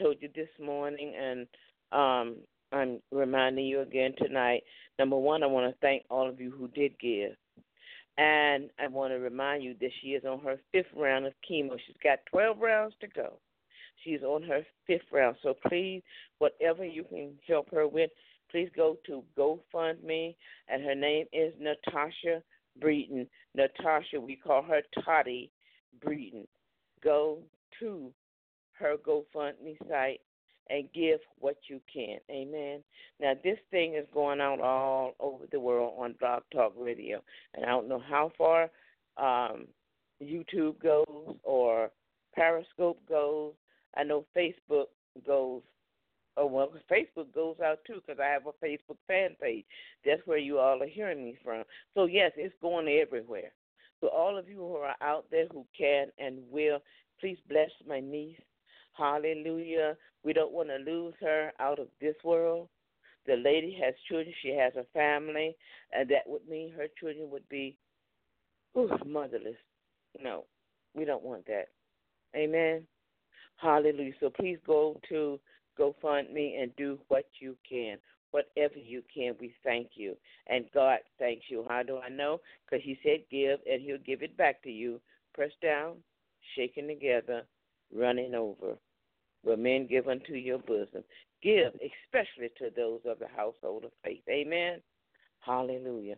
[0.00, 1.46] Told you this morning, and
[1.92, 2.36] um,
[2.72, 4.62] I'm reminding you again tonight.
[4.98, 7.32] Number one, I want to thank all of you who did give.
[8.18, 11.76] And I want to remind you that she is on her fifth round of chemo.
[11.86, 13.38] She's got 12 rounds to go.
[14.04, 15.36] She's on her fifth round.
[15.42, 16.02] So please,
[16.38, 18.10] whatever you can help her with,
[18.50, 20.34] please go to GoFundMe,
[20.68, 22.42] and her name is Natasha
[22.80, 23.26] Breton.
[23.54, 25.50] Natasha, we call her Toddy
[26.02, 26.46] Breton.
[27.02, 27.38] Go
[27.80, 28.12] to
[28.72, 30.20] her GoFundMe site
[30.68, 32.18] and give what you can.
[32.30, 32.82] Amen.
[33.20, 37.22] Now, this thing is going out all over the world on Blog Talk Radio,
[37.54, 38.70] and I don't know how far
[39.16, 39.66] um,
[40.22, 41.90] YouTube goes or
[42.34, 43.54] Periscope goes,
[43.96, 44.86] I know Facebook
[45.26, 45.62] goes.
[46.36, 49.64] Oh well, Facebook goes out too because I have a Facebook fan page.
[50.06, 51.64] That's where you all are hearing me from.
[51.94, 53.50] So yes, it's going everywhere.
[54.00, 56.78] So all of you who are out there who can and will,
[57.20, 58.40] please bless my niece.
[58.94, 59.96] Hallelujah.
[60.24, 62.68] We don't want to lose her out of this world.
[63.26, 64.34] The lady has children.
[64.42, 65.54] She has a family,
[65.92, 67.76] and that would mean her children would be
[68.74, 69.56] motherless.
[70.22, 70.44] No,
[70.94, 71.68] we don't want that.
[72.34, 72.86] Amen.
[73.56, 74.12] Hallelujah.
[74.20, 75.38] So please go to
[75.78, 77.98] GoFundMe and do what you can.
[78.30, 80.16] Whatever you can, we thank you.
[80.46, 81.64] And God thanks you.
[81.68, 82.40] How do I know?
[82.64, 85.00] Because He said give, and He'll give it back to you.
[85.34, 85.96] Press down,
[86.56, 87.42] shaking together,
[87.94, 88.76] running over.
[89.44, 91.02] Will men give unto your bosom?
[91.42, 94.22] Give, especially to those of the household of faith.
[94.28, 94.80] Amen.
[95.40, 96.16] Hallelujah.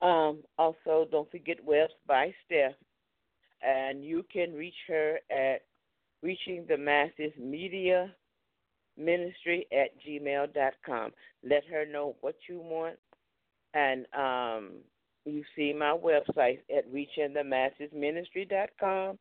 [0.00, 2.74] Um, also, don't forget Webs by Steph,
[3.62, 5.62] and you can reach her at
[6.22, 8.14] reaching the masses media
[9.00, 11.12] ministry at gmail.com.
[11.42, 12.96] Let her know what you want.
[13.74, 14.74] And um,
[15.24, 19.18] you see my website at reachingthemassesministry.com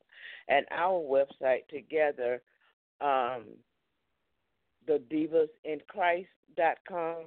[0.48, 2.42] and our website together,
[3.02, 3.44] um,
[4.88, 7.26] the divasinChrist.com.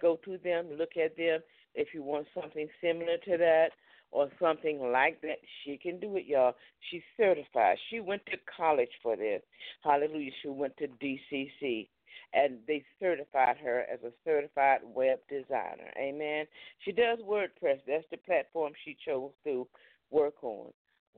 [0.00, 1.40] Go to them, look at them.
[1.74, 3.72] If you want something similar to that,
[4.10, 6.54] or something like that, she can do it, y'all.
[6.90, 7.76] She's certified.
[7.90, 9.42] She went to college for this.
[9.82, 10.30] Hallelujah.
[10.42, 11.88] She went to DCC
[12.32, 15.90] and they certified her as a certified web designer.
[15.98, 16.46] Amen.
[16.84, 17.80] She does WordPress.
[17.86, 19.66] That's the platform she chose to
[20.10, 20.70] work on.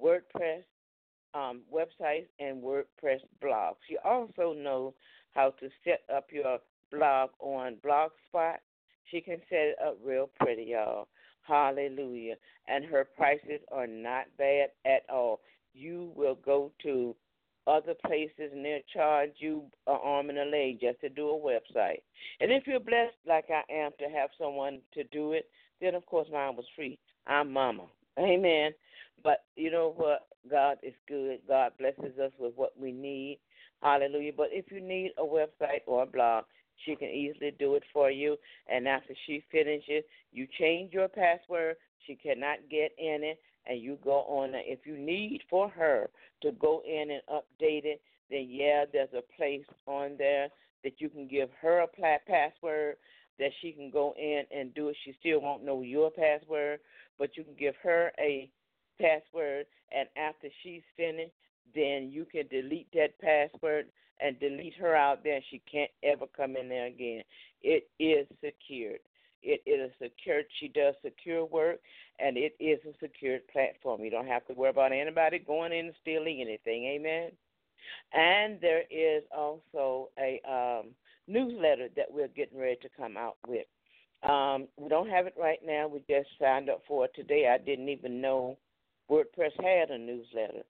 [0.03, 0.63] WordPress
[1.35, 3.77] um, websites and WordPress blogs.
[3.89, 4.93] She also knows
[5.33, 6.59] how to set up your
[6.93, 8.57] blog on Blogspot.
[9.11, 11.09] She can set it up real pretty, y'all.
[11.43, 12.35] Hallelujah.
[12.69, 15.41] And her prices are not bad at all.
[15.75, 17.15] You will go to
[17.67, 21.39] other places and they'll charge you an arm and a leg just to do a
[21.39, 22.03] website.
[22.41, 25.47] And if you're blessed like I am to have someone to do it,
[25.81, 26.99] then of course mine was free.
[27.27, 27.85] I'm mama.
[28.19, 28.73] Amen.
[29.23, 30.27] But you know what?
[30.51, 31.41] God is good.
[31.47, 33.39] God blesses us with what we need.
[33.83, 34.33] Hallelujah.
[34.37, 36.45] But if you need a website or a blog,
[36.85, 38.37] she can easily do it for you.
[38.69, 41.77] And after she finishes, you change your password.
[42.07, 43.39] She cannot get in it.
[43.67, 44.51] And you go on.
[44.55, 46.11] If you need for her
[46.43, 50.49] to go in and update it, then yeah, there's a place on there
[50.83, 52.97] that you can give her a password
[53.39, 54.97] that she can go in and do it.
[55.05, 56.81] She still won't know your password,
[57.19, 58.49] but you can give her a
[59.01, 59.67] password,
[59.97, 61.33] and after she's finished,
[61.75, 63.87] then you can delete that password
[64.23, 65.41] and delete her out there.
[65.51, 67.23] She can't ever come in there again.
[67.63, 69.01] It is secured.
[69.43, 70.45] It is secured.
[70.59, 71.81] She does secure work,
[72.19, 74.03] and it is a secured platform.
[74.03, 76.85] You don't have to worry about anybody going in and stealing anything.
[76.85, 77.31] Amen.
[78.13, 80.91] And there is also a um,
[81.27, 83.67] newsletter that we're getting ready to come out with.
[84.23, 85.89] Um, we don't have it right now.
[85.89, 87.49] We just signed up for it today.
[87.49, 88.59] I didn't even know
[89.11, 90.63] WordPress had a newsletter,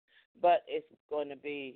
[0.41, 1.75] but it's going to be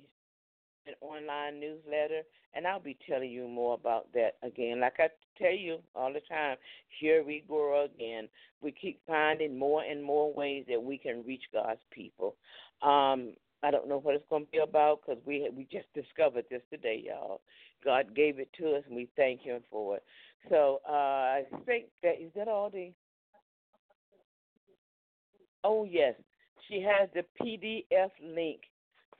[0.86, 2.22] an online newsletter,
[2.54, 4.80] and I'll be telling you more about that again.
[4.80, 6.56] Like I tell you all the time,
[7.00, 8.28] here we grow again.
[8.60, 12.36] We keep finding more and more ways that we can reach God's people.
[12.82, 16.44] Um, I don't know what it's going to be about because we we just discovered
[16.50, 17.40] this today, y'all.
[17.84, 20.04] God gave it to us, and we thank Him for it.
[20.50, 22.92] So uh, I think that is that all the.
[25.62, 26.14] Oh yes,
[26.68, 28.60] she has the PDF link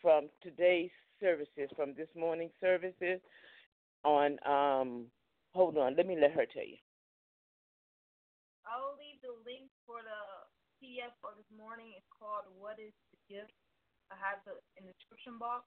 [0.03, 3.21] from today's services, from this morning's services.
[4.05, 5.09] On um,
[5.55, 6.77] hold on, let me let her tell you.
[8.69, 10.21] I'll leave the link for the
[10.81, 11.97] PDF for this morning.
[11.97, 13.57] It's called "What Is the Gift."
[14.13, 15.65] I have the in the description box.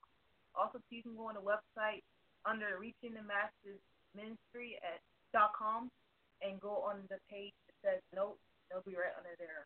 [0.54, 2.06] Also, you can go on the website
[2.46, 3.82] under Reaching the Masses
[4.14, 5.02] Ministry at
[5.34, 5.90] dot com
[6.46, 8.42] and go on the page that says notes.
[8.70, 9.66] They'll be right under there.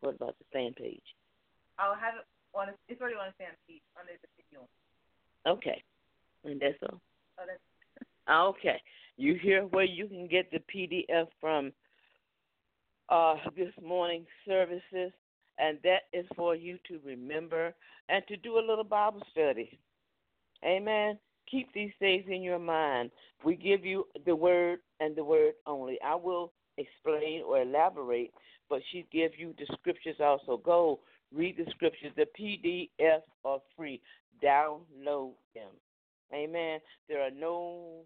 [0.00, 1.04] What about the fan page?
[1.76, 2.26] I'll have it
[2.56, 2.72] on.
[2.88, 4.64] It's already on the fan page under the video.
[5.46, 5.82] Okay,
[6.44, 7.00] and that's all.
[7.38, 7.60] Oh, that's
[8.30, 8.80] Okay,
[9.16, 11.72] you hear where you can get the PDF from
[13.10, 15.12] uh, this morning services,
[15.58, 17.74] and that is for you to remember
[18.08, 19.78] and to do a little Bible study.
[20.64, 21.18] Amen.
[21.50, 23.10] Keep these things in your mind.
[23.44, 25.98] We give you the word and the word only.
[26.04, 28.32] I will explain or elaborate,
[28.70, 30.56] but she gives you the scriptures also.
[30.56, 31.00] Go
[31.34, 32.12] read the scriptures.
[32.16, 34.00] The PDF are free.
[34.44, 35.70] Download them.
[36.32, 36.80] Amen.
[37.08, 38.02] There are no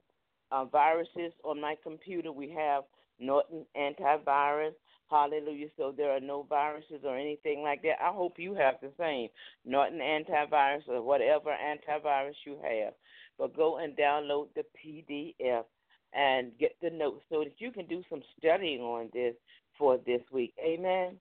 [0.51, 2.33] uh, viruses on my computer.
[2.33, 2.85] We have
[3.19, 4.75] Norton antivirus.
[5.11, 5.69] Hallelujah.
[5.77, 8.03] So there are no viruses or anything like that.
[8.03, 9.29] I hope you have the same
[9.65, 12.93] Norton antivirus or whatever antivirus you have.
[13.39, 15.65] But go and download the PDF
[16.13, 19.35] and get the notes so that you can do some studying on this
[19.79, 20.53] for this week.
[20.63, 21.17] Amen.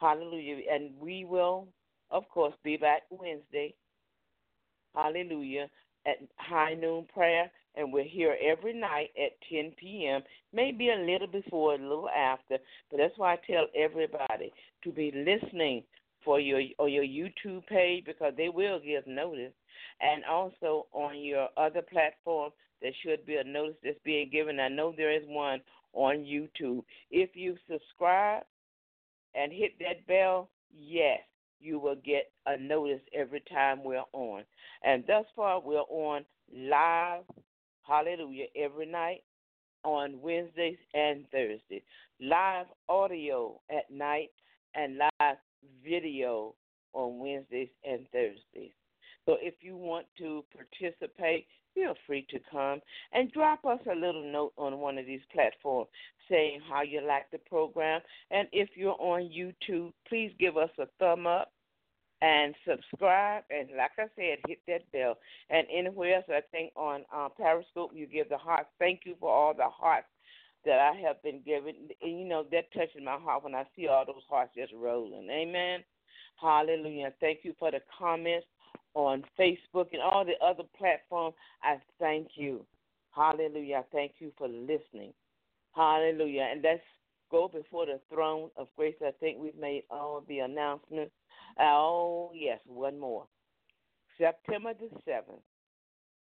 [0.00, 0.62] Hallelujah.
[0.72, 1.68] And we will,
[2.10, 3.74] of course, be back Wednesday.
[4.94, 5.68] Hallelujah.
[6.06, 7.50] At high noon prayer.
[7.76, 10.22] And we're here every night at 10 p.m.,
[10.52, 12.58] maybe a little before, a little after.
[12.90, 15.84] But that's why I tell everybody to be listening
[16.24, 19.52] for your or your YouTube page because they will give notice,
[20.00, 22.50] and also on your other platform
[22.82, 24.58] there should be a notice that's being given.
[24.58, 25.60] I know there is one
[25.92, 26.82] on YouTube.
[27.10, 28.44] If you subscribe
[29.34, 31.20] and hit that bell, yes,
[31.60, 34.42] you will get a notice every time we're on.
[34.82, 37.22] And thus far, we're on live,
[37.82, 39.22] hallelujah, every night
[39.84, 41.82] on Wednesdays and Thursdays.
[42.20, 44.30] Live audio at night
[44.74, 45.36] and live
[45.84, 46.54] video
[46.92, 48.72] on Wednesdays and Thursdays.
[49.26, 52.80] So if you want to participate, feel free to come
[53.12, 55.88] and drop us a little note on one of these platforms
[56.30, 58.00] saying how you like the program.
[58.30, 61.52] And if you're on YouTube, please give us a thumb up
[62.22, 63.44] and subscribe.
[63.50, 65.18] And like I said, hit that bell.
[65.48, 68.66] And anywhere else, I think on uh, Periscope, you give the heart.
[68.78, 70.06] Thank you for all the hearts
[70.64, 71.74] that I have been given.
[72.02, 75.28] And, you know, that touches my heart when I see all those hearts just rolling.
[75.30, 75.80] Amen.
[76.40, 77.12] Hallelujah.
[77.20, 78.46] Thank you for the comments
[78.94, 81.34] on Facebook and all the other platforms.
[81.62, 82.64] I thank you.
[83.12, 83.76] Hallelujah.
[83.76, 85.12] I thank you for listening.
[85.74, 86.48] Hallelujah.
[86.50, 86.82] And let's
[87.30, 88.94] go before the throne of grace.
[89.04, 91.12] I think we've made all the announcements.
[91.58, 93.26] Oh, yes, one more.
[94.18, 95.40] September the 7th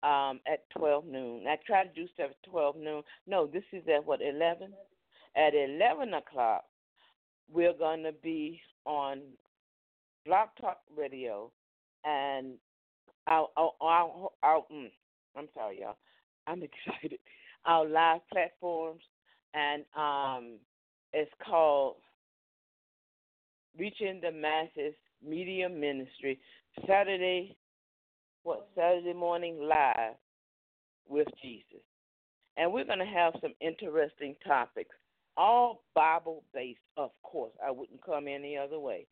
[0.02, 1.44] um, at 12 noon.
[1.46, 3.02] I try to do stuff at 12 noon.
[3.26, 4.72] No, this is at what, 11?
[5.36, 6.64] At 11 o'clock,
[7.50, 9.20] we're going to be on
[10.26, 11.50] Blog Talk Radio
[12.04, 12.54] and
[13.26, 14.62] our, our, our, our
[15.36, 15.96] I'm sorry, y'all.
[16.46, 17.18] I'm excited.
[17.64, 19.02] Our live platforms,
[19.54, 20.58] and um,
[21.12, 21.96] it's called
[23.78, 24.94] Reaching the Masses
[25.26, 26.40] Media Ministry.
[26.86, 27.56] Saturday,
[28.42, 30.14] what Saturday morning live
[31.08, 31.82] with Jesus,
[32.56, 34.94] and we're going to have some interesting topics,
[35.36, 37.52] all Bible based, of course.
[37.64, 39.06] I wouldn't come any other way,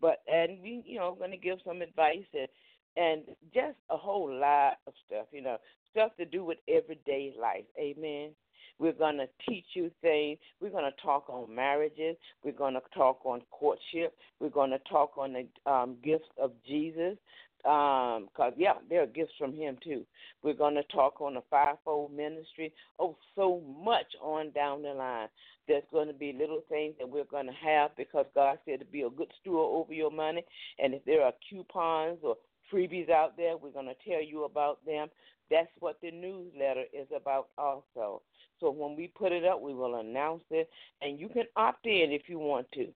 [0.00, 2.48] but and we, you know, going to give some advice and
[2.96, 3.22] and
[3.52, 5.56] just a whole lot of stuff, you know,
[5.90, 7.64] stuff to do with everyday life.
[7.78, 8.30] Amen.
[8.78, 10.38] We're going to teach you things.
[10.60, 12.16] We're going to talk on marriages.
[12.44, 14.14] We're going to talk on courtship.
[14.40, 17.16] We're going to talk on the um, gifts of Jesus.
[17.64, 20.04] Um, yeah, there are gifts from Him too.
[20.42, 22.72] We're going to talk on the fivefold ministry.
[22.98, 25.28] Oh, so much on down the line.
[25.66, 28.84] There's going to be little things that we're going to have because God said to
[28.84, 30.44] be a good steward over your money.
[30.78, 32.36] And if there are coupons or
[32.72, 35.08] freebies out there, we're going to tell you about them.
[35.50, 38.22] That's what the newsletter is about, also.
[38.60, 40.68] So when we put it up, we will announce it,
[41.02, 42.88] and you can opt in if you want to.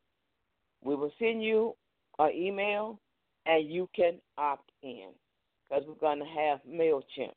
[0.82, 1.74] We will send you
[2.18, 2.98] an email,
[3.49, 5.09] and you can opt in
[5.68, 7.32] because we're going to have MailChimp.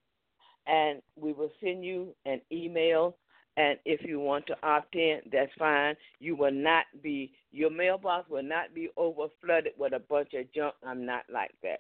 [0.68, 3.16] And we will send you an email,
[3.58, 5.96] and if you want to opt in, that's fine.
[6.20, 10.54] You will not be, your mailbox will not be over flooded with a bunch of
[10.54, 10.76] junk.
[10.86, 11.80] I'm not like that.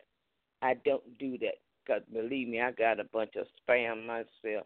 [0.63, 4.65] I don't do that because believe me, I got a bunch of spam myself.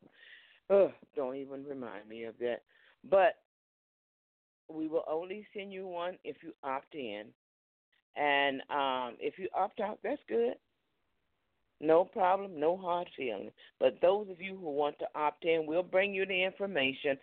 [0.70, 2.62] Oh, don't even remind me of that.
[3.10, 3.36] But
[4.70, 7.26] we will only send you one if you opt in.
[8.16, 10.56] And um, if you opt out, that's good.
[11.82, 13.52] No problem, no hard feelings.
[13.80, 17.18] But those of you who want to opt in, we'll bring you the information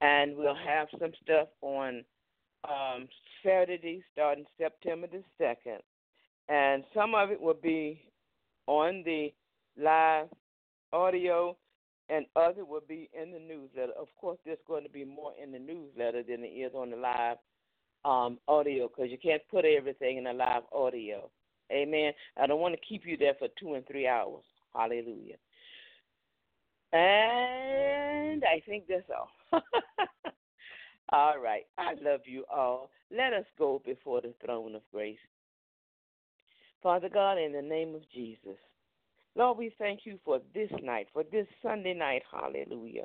[0.00, 2.04] and we'll have some stuff on
[2.64, 3.08] um,
[3.44, 5.80] Saturday starting September the 2nd.
[6.48, 8.00] And some of it will be
[8.66, 9.32] on the
[9.76, 10.28] live
[10.92, 11.56] audio
[12.08, 13.92] and other will be in the newsletter.
[13.98, 16.96] Of course, there's going to be more in the newsletter than there is on the
[16.96, 17.36] live
[18.04, 21.30] um, audio because you can't put everything in a live audio.
[21.70, 22.12] Amen.
[22.36, 24.44] I don't want to keep you there for two and three hours.
[24.74, 25.36] Hallelujah.
[26.92, 29.60] And I think that's all.
[31.12, 31.66] all right.
[31.76, 32.90] I love you all.
[33.10, 35.18] Let us go before the throne of grace.
[36.82, 38.56] Father God, in the name of Jesus.
[39.34, 43.04] Lord, we thank you for this night, for this Sunday night, hallelujah,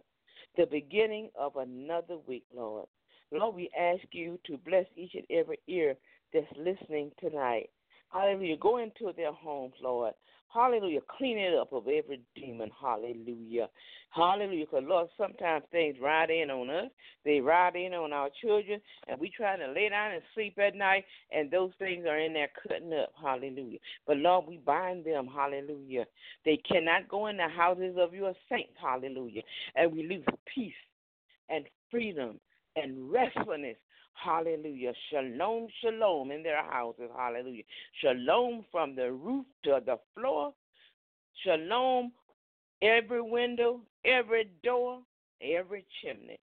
[0.58, 2.88] the beginning of another week, Lord.
[3.34, 5.96] Lord, we ask you to bless each and every ear
[6.34, 7.70] that's listening tonight.
[8.10, 8.58] Hallelujah.
[8.58, 10.14] Go into their homes, Lord.
[10.54, 11.00] Hallelujah.
[11.18, 12.70] Clean it up of every demon.
[12.80, 13.70] Hallelujah.
[14.12, 14.66] Hallelujah.
[14.70, 16.92] Because, Lord, sometimes things ride in on us.
[17.26, 20.76] They ride in on our children, and we try to lay down and sleep at
[20.76, 23.14] night, and those things are in there cutting up.
[23.20, 23.80] Hallelujah.
[24.06, 25.28] But, Lord, we bind them.
[25.28, 26.06] Hallelujah.
[26.46, 28.74] They cannot go in the houses of your saints.
[28.80, 29.42] Hallelujah.
[29.76, 30.74] And we lose peace
[31.50, 32.40] and freedom
[32.76, 33.78] and restfulness
[34.14, 34.94] Hallelujah.
[35.10, 37.10] Shalom, shalom in their houses.
[37.18, 37.64] Hallelujah.
[38.02, 40.54] Shalom from the roof to the floor.
[41.44, 42.12] Shalom
[42.82, 45.00] every window, every door,
[45.42, 46.40] every chimney.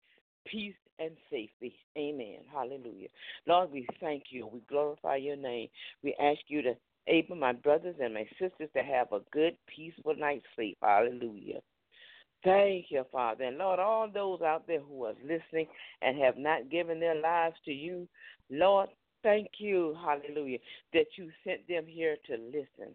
[0.46, 1.74] Peace and safety.
[1.96, 2.38] Amen.
[2.52, 3.08] Hallelujah.
[3.46, 4.46] Lord, we thank you.
[4.46, 5.68] We glorify your name.
[6.02, 6.74] We ask you to
[7.06, 10.78] able my brothers and my sisters to have a good, peaceful night's sleep.
[10.82, 11.60] Hallelujah.
[12.42, 13.44] Thank you, Father.
[13.44, 15.66] And Lord, all those out there who are listening
[16.00, 18.08] and have not given their lives to you,
[18.50, 18.88] Lord,
[19.22, 20.58] thank you, hallelujah,
[20.94, 22.94] that you sent them here to listen.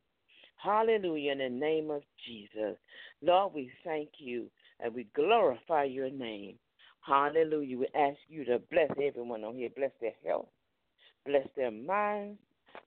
[0.58, 2.78] Hallelujah, in the name of Jesus.
[3.22, 4.48] Lord, we thank you
[4.80, 6.56] and we glorify your name.
[7.02, 7.78] Hallelujah.
[7.78, 10.48] We ask you to bless everyone on here, bless their health,
[11.26, 12.40] bless their minds,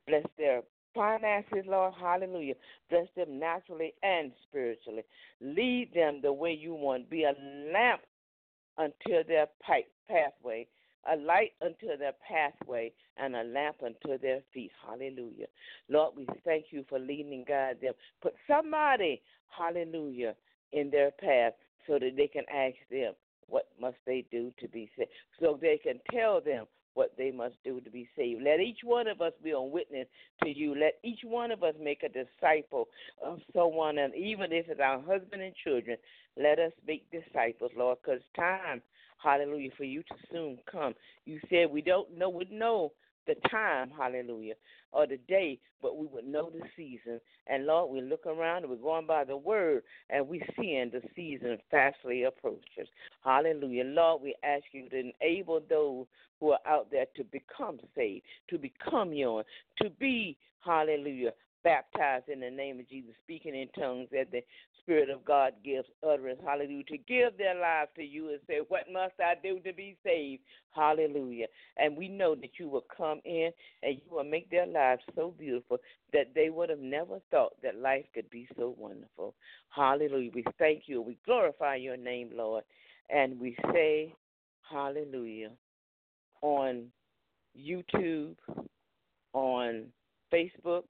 [0.08, 0.62] bless their
[0.98, 1.94] finances, Lord.
[1.98, 2.54] Hallelujah.
[2.90, 5.04] Bless them naturally and spiritually.
[5.40, 7.08] Lead them the way you want.
[7.08, 7.34] Be a
[7.72, 8.02] lamp
[8.76, 9.46] unto their
[10.08, 10.66] pathway,
[11.10, 14.72] a light unto their pathway, and a lamp unto their feet.
[14.84, 15.46] Hallelujah.
[15.88, 17.94] Lord, we thank you for leading guiding them.
[18.20, 19.22] Put somebody,
[19.56, 20.34] hallelujah,
[20.72, 21.52] in their path
[21.86, 23.14] so that they can ask them,
[23.46, 25.10] what must they do to be saved?
[25.40, 26.66] So they can tell them
[26.98, 28.42] what they must do to be saved.
[28.42, 30.08] Let each one of us be a witness
[30.42, 30.74] to you.
[30.74, 32.88] Let each one of us make a disciple
[33.24, 35.96] of someone, and even if it's our husband and children,
[36.36, 38.82] let us make disciples, Lord, because time,
[39.22, 40.92] hallelujah, for you to soon come.
[41.24, 42.90] You said we don't know, we know
[43.28, 44.54] the time, hallelujah,
[44.92, 47.20] or the day, but we would know the season.
[47.46, 51.02] And Lord, we look around and we're going by the word and we seeing the
[51.14, 52.88] season fastly approaches.
[53.22, 53.84] Hallelujah.
[53.84, 56.06] Lord, we ask you to enable those
[56.40, 59.44] who are out there to become saved, to become yours,
[59.82, 61.32] to be, hallelujah,
[61.64, 64.42] baptized in the name of Jesus, speaking in tongues as the
[64.80, 68.84] Spirit of God gives utterance, hallelujah, to give their lives to you and say, What
[68.90, 70.42] must I do to be saved?
[70.74, 71.46] Hallelujah.
[71.76, 73.50] And we know that you will come in
[73.82, 75.78] and you will make their lives so beautiful
[76.14, 79.34] that they would have never thought that life could be so wonderful.
[79.68, 80.30] Hallelujah.
[80.34, 81.02] We thank you.
[81.02, 82.64] We glorify your name, Lord.
[83.10, 84.14] And we say,
[84.70, 85.50] Hallelujah,
[86.40, 86.86] on
[87.58, 88.36] YouTube,
[89.34, 89.84] on
[90.32, 90.84] Facebook,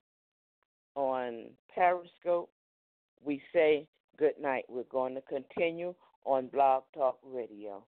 [0.99, 2.51] on Periscope.
[3.24, 3.86] We say
[4.18, 4.64] good night.
[4.68, 5.94] We're going to continue
[6.24, 7.84] on Blog Talk Radio.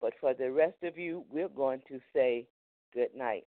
[0.00, 2.46] But for the rest of you, we're going to say
[2.94, 3.44] good night.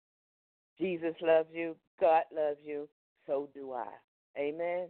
[0.80, 1.76] Jesus loves you.
[2.02, 2.90] God loves you.
[3.28, 3.88] So do I.
[4.38, 4.88] Amen.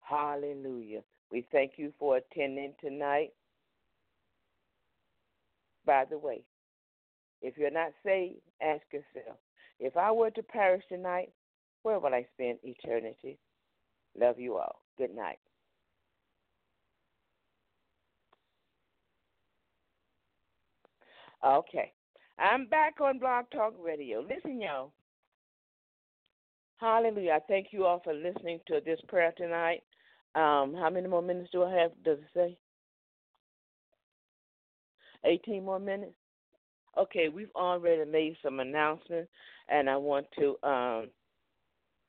[0.00, 1.02] Hallelujah.
[1.32, 3.30] We thank you for attending tonight.
[5.84, 6.44] By the way,
[7.42, 9.38] if you're not saved, ask yourself
[9.80, 11.30] if I were to perish tonight,
[11.82, 13.38] where will I spend eternity?
[14.18, 14.82] Love you all.
[14.98, 15.38] Good night.
[21.44, 21.92] Okay.
[22.38, 24.20] I'm back on Blog Talk Radio.
[24.20, 24.92] Listen, y'all.
[26.78, 27.32] Hallelujah.
[27.32, 29.82] I thank you all for listening to this prayer tonight.
[30.34, 31.90] Um, how many more minutes do I have?
[32.04, 32.56] Does it say?
[35.24, 36.14] 18 more minutes?
[36.98, 39.30] Okay, we've already made some announcements,
[39.68, 41.08] and I want to um,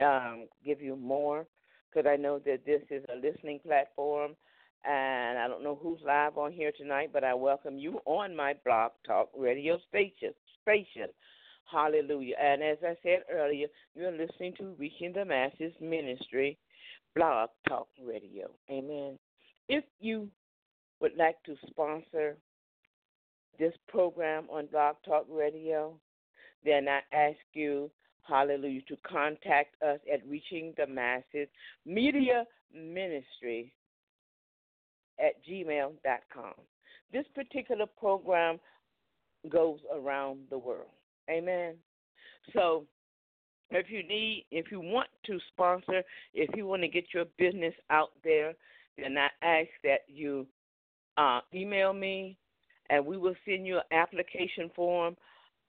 [0.02, 1.46] um, give you more
[1.90, 4.36] because I know that this is a listening platform,
[4.86, 8.56] and I don't know who's live on here tonight, but I welcome you on my
[8.66, 10.34] Blog Talk radio station.
[10.62, 11.08] Station,
[11.72, 12.36] Hallelujah!
[12.42, 16.58] And as I said earlier, you're listening to Reaching the Masses Ministry,
[17.16, 18.52] Blog Talk Radio.
[18.70, 19.18] Amen.
[19.70, 20.28] If you
[21.00, 22.38] would like to sponsor
[23.58, 25.96] this program on Blog Talk Radio,
[26.64, 27.90] then I ask you
[28.32, 31.50] hallelujah, to contact us at Reaching the Masses
[31.86, 33.74] Media Ministry
[35.20, 36.54] at gmail.com.
[37.12, 38.58] This particular program
[39.50, 40.88] goes around the world.
[41.30, 41.76] Amen.
[42.54, 42.86] So
[43.70, 46.02] if you need, if you want to sponsor,
[46.34, 48.54] if you want to get your business out there,
[48.98, 50.48] then I ask that you
[51.18, 52.38] uh, email me
[52.90, 55.16] and we will send you an application form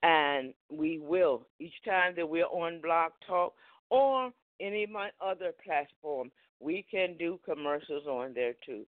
[0.03, 3.55] and we will each time that we're on Blog Talk
[3.91, 4.31] or
[4.61, 6.31] any of my other platform,
[6.61, 8.85] we can do commercials on there too.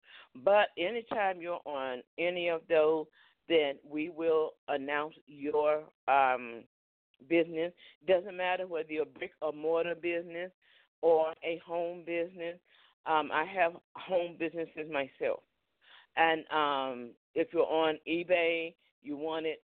[0.43, 3.05] But anytime you're on any of those,
[3.47, 6.63] then we will announce your um,
[7.29, 7.73] business.
[8.07, 10.51] Doesn't matter whether you're a brick or mortar business
[11.01, 12.57] or a home business.
[13.05, 15.39] Um, I have home businesses myself,
[16.17, 19.63] and um, if you're on eBay, you want it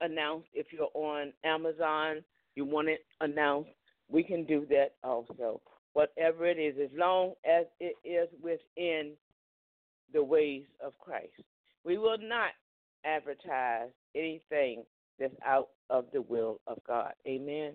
[0.00, 0.48] announced.
[0.54, 2.22] If you're on Amazon,
[2.54, 3.70] you want it announced,
[4.10, 5.60] we can do that also.
[5.92, 9.12] Whatever it is, as long as it is within
[10.12, 11.32] the ways of Christ.
[11.84, 12.50] We will not
[13.04, 14.84] advertise anything
[15.18, 17.12] that's out of the will of God.
[17.26, 17.74] Amen.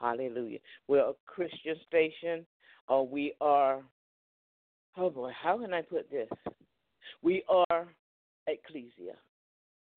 [0.00, 0.58] Hallelujah.
[0.88, 2.46] We're a Christian station,
[2.88, 3.82] or we are,
[4.96, 6.28] oh boy, how can I put this?
[7.22, 7.88] We are
[8.46, 9.14] ecclesia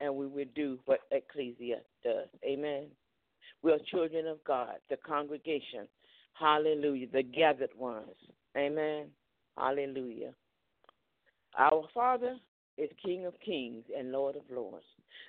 [0.00, 2.28] and we will do what ecclesia does.
[2.44, 2.86] Amen.
[3.62, 5.88] We are children of God, the congregation.
[6.34, 7.06] Hallelujah.
[7.12, 8.16] The gathered ones.
[8.56, 9.06] Amen.
[9.56, 10.32] Hallelujah.
[11.56, 12.36] Our Father
[12.76, 14.84] is King of kings and Lord of lords.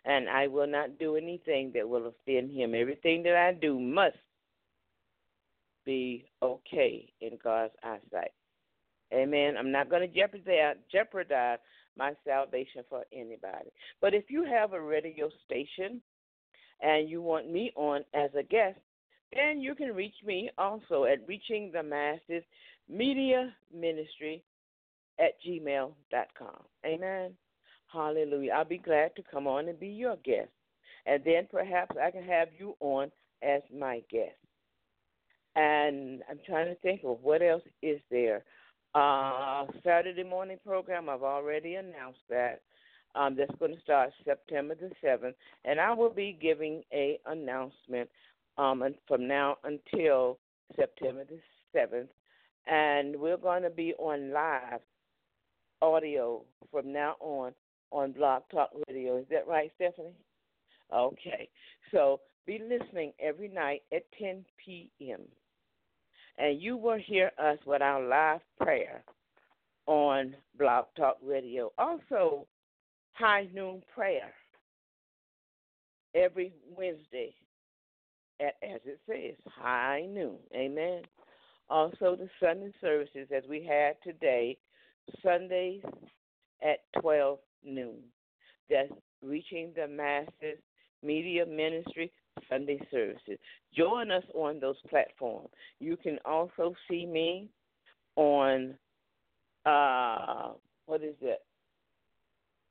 [0.05, 2.73] And I will not do anything that will offend him.
[2.75, 4.17] Everything that I do must
[5.85, 8.31] be okay in God's eyesight.
[9.13, 9.55] Amen.
[9.57, 11.59] I'm not going to jeopardize, jeopardize
[11.97, 13.69] my salvation for anybody.
[14.01, 16.01] But if you have a radio station
[16.81, 18.79] and you want me on as a guest,
[19.33, 22.43] then you can reach me also at Reaching the Masses
[22.89, 24.43] Media Ministry
[25.19, 26.59] at gmail.com.
[26.85, 27.31] Amen.
[27.91, 28.51] Hallelujah.
[28.51, 30.49] I'll be glad to come on and be your guest.
[31.05, 34.35] And then perhaps I can have you on as my guest.
[35.55, 38.43] And I'm trying to think of what else is there.
[38.95, 42.61] Uh, Saturday morning program, I've already announced that.
[43.13, 45.35] Um, that's going to start September the 7th.
[45.65, 48.09] And I will be giving a announcement
[48.57, 50.37] um, from now until
[50.77, 51.39] September the
[51.77, 52.07] 7th.
[52.67, 54.79] And we're going to be on live
[55.81, 56.41] audio
[56.71, 57.53] from now on
[57.91, 59.17] on Blog Talk Radio.
[59.17, 60.15] Is that right, Stephanie?
[60.93, 61.49] Okay.
[61.91, 65.21] So be listening every night at 10 p.m.
[66.37, 69.03] And you will hear us with our live prayer
[69.87, 71.71] on Blog Talk Radio.
[71.77, 72.45] Also,
[73.13, 74.33] high noon prayer
[76.13, 77.33] every Wednesday
[78.39, 80.37] at, as it says, high noon.
[80.53, 81.03] Amen.
[81.69, 84.57] Also, the Sunday services as we had today,
[85.23, 85.81] Sundays
[86.61, 87.97] at 12 noon.
[88.69, 90.59] That's reaching the masses
[91.03, 92.11] media ministry
[92.49, 93.37] Sunday services.
[93.75, 95.49] Join us on those platforms.
[95.79, 97.49] You can also see me
[98.15, 98.75] on
[99.65, 100.51] uh,
[100.85, 101.41] what is it?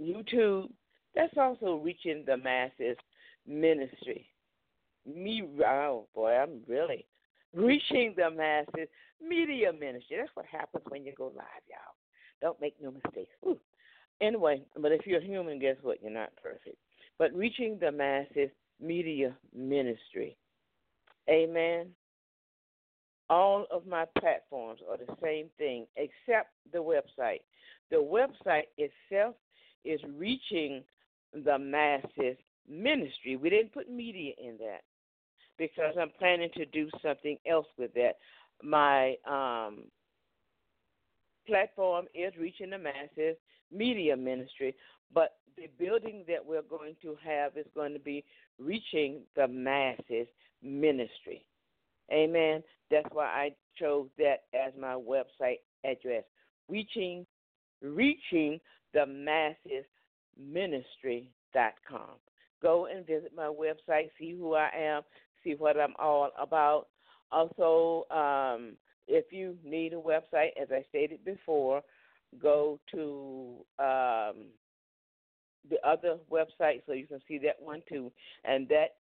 [0.02, 0.70] YouTube.
[1.14, 2.96] That's also reaching the masses
[3.46, 4.26] ministry.
[5.06, 7.06] Me, oh boy, I'm really
[7.54, 8.88] reaching the masses
[9.26, 10.16] media ministry.
[10.18, 11.94] That's what happens when you go live, y'all.
[12.40, 13.30] Don't make no mistakes.
[14.20, 16.02] Anyway, but if you're human, guess what?
[16.02, 16.76] You're not perfect.
[17.18, 18.50] But reaching the masses
[18.80, 20.36] media ministry.
[21.28, 21.88] Amen.
[23.30, 27.40] All of my platforms are the same thing except the website.
[27.90, 29.34] The website itself
[29.84, 30.82] is reaching
[31.32, 32.36] the masses
[32.68, 33.36] ministry.
[33.36, 34.82] We didn't put media in that
[35.58, 38.16] because I'm planning to do something else with that.
[38.62, 39.84] My um,
[41.46, 43.36] platform is reaching the masses
[43.72, 44.74] media ministry,
[45.12, 48.24] but the building that we're going to have is going to be
[48.58, 50.26] reaching the masses
[50.62, 51.44] ministry.
[52.12, 52.62] Amen.
[52.90, 56.24] That's why I chose that as my website address.
[56.68, 57.26] Reaching
[57.82, 58.60] reaching
[58.92, 59.84] the masses
[60.38, 62.18] ministry.com.
[62.62, 65.02] Go and visit my website, see who I am,
[65.42, 66.86] see what I'm all about.
[67.30, 68.76] Also, um,
[69.06, 71.82] if you need a website, as I stated before,
[72.40, 74.46] go to um,
[75.70, 78.12] the other website so you can see that one too,
[78.44, 78.96] and that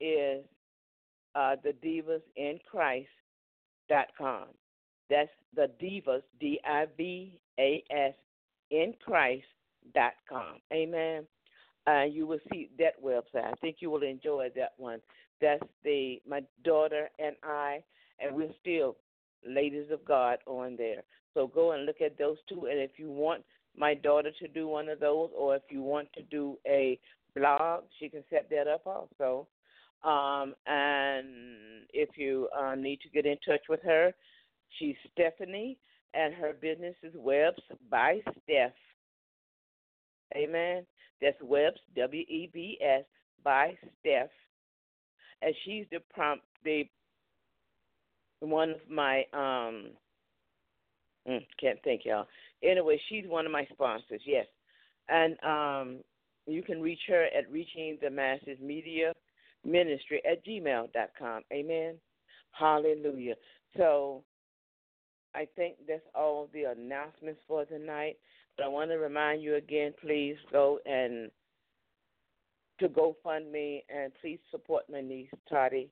[0.00, 0.44] is
[1.34, 3.08] uh, the Divas in Christ
[3.88, 4.46] dot com.
[5.10, 8.14] That's the Divas D I V A S
[8.70, 9.46] in Christ
[9.94, 10.56] dot com.
[10.72, 11.26] Amen.
[11.86, 13.46] Uh, you will see that website.
[13.46, 15.00] I think you will enjoy that one.
[15.40, 17.80] That's the my daughter and I,
[18.20, 18.96] and we're still
[19.46, 21.02] ladies of God on there.
[21.34, 22.66] So go and look at those two.
[22.66, 23.44] And if you want
[23.78, 26.98] my daughter to do one of those, or if you want to do a
[27.36, 29.46] blog, she can set that up also.
[30.04, 31.26] Um, and
[31.92, 34.12] if you uh, need to get in touch with her,
[34.78, 35.78] she's Stephanie,
[36.14, 38.72] and her business is Webs by Steph.
[40.36, 40.84] Amen.
[41.20, 43.04] That's Webs W E B S
[43.42, 44.30] by Steph,
[45.42, 46.84] and she's the prompt the
[48.40, 49.90] one of my um
[51.28, 52.26] mm, can't think y'all.
[52.62, 54.46] Anyway, she's one of my sponsors, yes.
[55.08, 55.98] And um
[56.46, 59.12] you can reach her at reaching the masses media
[59.64, 61.42] ministry at gmail.com.
[61.52, 61.94] Amen.
[62.52, 63.34] Hallelujah.
[63.76, 64.24] So
[65.34, 68.16] I think that's all the announcements for tonight.
[68.56, 71.30] But I want to remind you again, please go and
[72.80, 75.90] to GoFundMe and please support my niece Toddy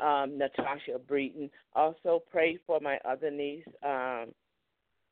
[0.00, 1.50] um, Natasha Breton.
[1.74, 3.64] Also, pray for my other niece.
[3.82, 4.26] Um,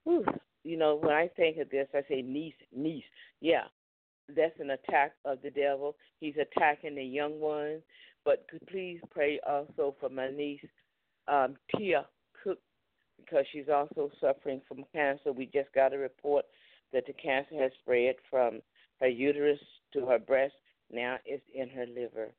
[0.05, 0.25] whew,
[0.67, 3.05] you know, when I think of this, I say niece, niece.
[3.41, 3.65] Yeah,
[4.35, 5.95] that's an attack of the devil.
[6.19, 7.83] He's attacking the young ones.
[8.25, 10.65] But please pray also for my niece,
[11.29, 12.07] um, Tia
[12.43, 12.59] Cook,
[13.21, 15.33] because she's also suffering from cancer.
[15.33, 16.45] We just got a report
[16.93, 18.61] that the cancer has spread from
[19.01, 19.61] her uterus
[19.93, 20.55] to her breast.
[20.93, 22.31] Now it's in her liver.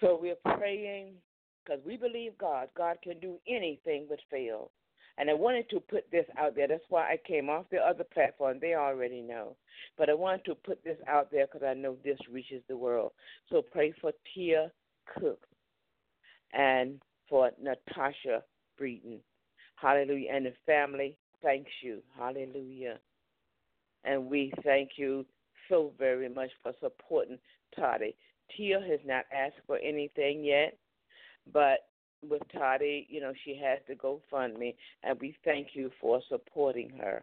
[0.00, 1.14] So we're praying
[1.64, 2.68] because we believe God.
[2.76, 4.70] God can do anything but fail.
[5.18, 6.68] And I wanted to put this out there.
[6.68, 8.58] That's why I came off the other platform.
[8.60, 9.56] They already know.
[9.98, 13.12] But I wanted to put this out there because I know this reaches the world.
[13.50, 14.70] So pray for Tia
[15.18, 15.46] Cook
[16.52, 18.42] and for Natasha
[18.78, 19.20] Breton.
[19.76, 20.30] Hallelujah.
[20.32, 22.02] And the family thanks you.
[22.16, 22.98] Hallelujah.
[24.04, 25.26] And we thank you
[25.68, 27.38] so very much for supporting
[27.76, 28.14] Toddy.
[28.56, 30.76] Tia has not asked for anything yet,
[31.52, 31.88] But
[32.28, 36.20] with Toddy, you know, she has to go fund me, and we thank you for
[36.28, 37.22] supporting her.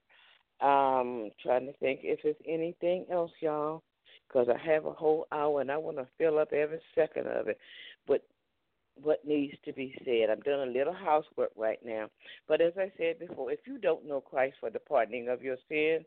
[0.61, 3.81] Um, trying to think if there's anything else, y'all,
[4.27, 7.47] because I have a whole hour and I want to fill up every second of
[7.47, 7.57] it.
[8.07, 8.23] But
[9.01, 10.29] what needs to be said.
[10.29, 12.09] I'm doing a little housework right now.
[12.47, 15.57] But as I said before, if you don't know Christ for the pardoning of your
[15.67, 16.05] sin,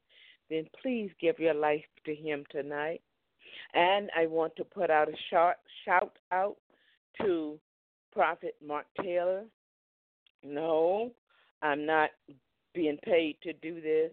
[0.51, 3.01] then please give your life to Him tonight.
[3.75, 6.57] And I want to put out a shout, shout out
[7.21, 7.59] to
[8.13, 9.45] Prophet Mark Taylor.
[10.45, 11.13] No,
[11.63, 12.11] I'm not
[12.75, 14.11] being paid to do this.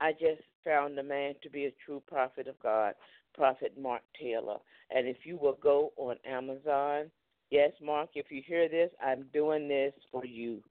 [0.00, 2.94] I just found the man to be a true prophet of God,
[3.34, 4.56] Prophet Mark Taylor.
[4.94, 7.10] And if you will go on Amazon,
[7.50, 10.62] yes, Mark, if you hear this, I'm doing this for you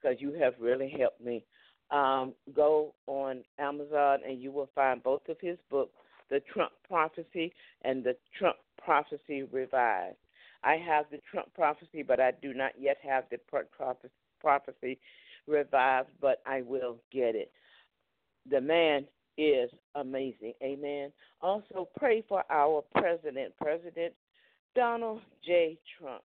[0.00, 1.44] because you have really helped me.
[1.90, 5.92] Um, go on Amazon and you will find both of his books,
[6.30, 7.52] The Trump Prophecy
[7.82, 10.16] and The Trump Prophecy Revised.
[10.66, 13.38] I have the Trump prophecy, but I do not yet have the
[14.40, 14.98] prophecy
[15.46, 17.52] revived, but I will get it.
[18.50, 19.06] The man
[19.38, 20.54] is amazing.
[20.62, 21.12] Amen.
[21.40, 24.12] Also, pray for our president, President
[24.74, 25.78] Donald J.
[25.98, 26.22] Trump.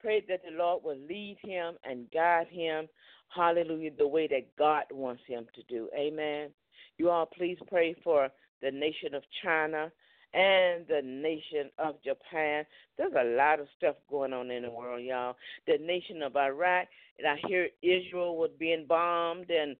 [0.00, 2.88] Pray that the Lord will lead him and guide him,
[3.34, 5.90] hallelujah, the way that God wants him to do.
[5.94, 6.50] Amen.
[6.96, 8.28] You all please pray for
[8.62, 9.92] the nation of China
[10.34, 12.64] and the nation of Japan.
[12.98, 15.36] There's a lot of stuff going on in the world, y'all.
[15.66, 19.76] The nation of Iraq, and I hear Israel was being bombed and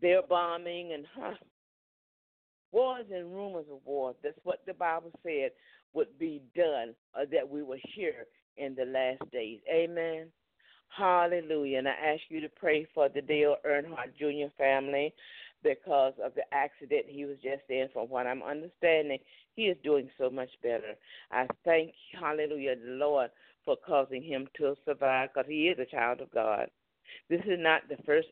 [0.00, 1.34] they're bombing and huh,
[2.70, 4.14] wars and rumors of war.
[4.22, 5.50] That's what the Bible said
[5.92, 8.26] would be done or that we will hear
[8.56, 9.60] in the last days.
[9.72, 10.28] Amen.
[10.88, 11.78] Hallelujah.
[11.78, 14.52] And I ask you to pray for the Dale Earnhardt Jr.
[14.56, 15.12] family
[15.62, 17.88] because of the accident he was just in.
[17.92, 19.18] From what I'm understanding,
[19.54, 20.94] he is doing so much better.
[21.30, 23.30] I thank, hallelujah, the Lord
[23.64, 26.68] for causing him to survive because he is a child of God.
[27.28, 28.28] This is not the first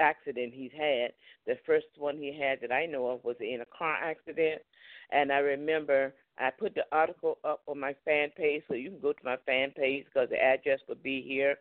[0.00, 1.12] accident he's had.
[1.46, 4.62] The first one he had that I know of was in a car accident.
[5.10, 9.00] And I remember I put the article up on my fan page, so you can
[9.00, 11.56] go to my fan page because the address will be here.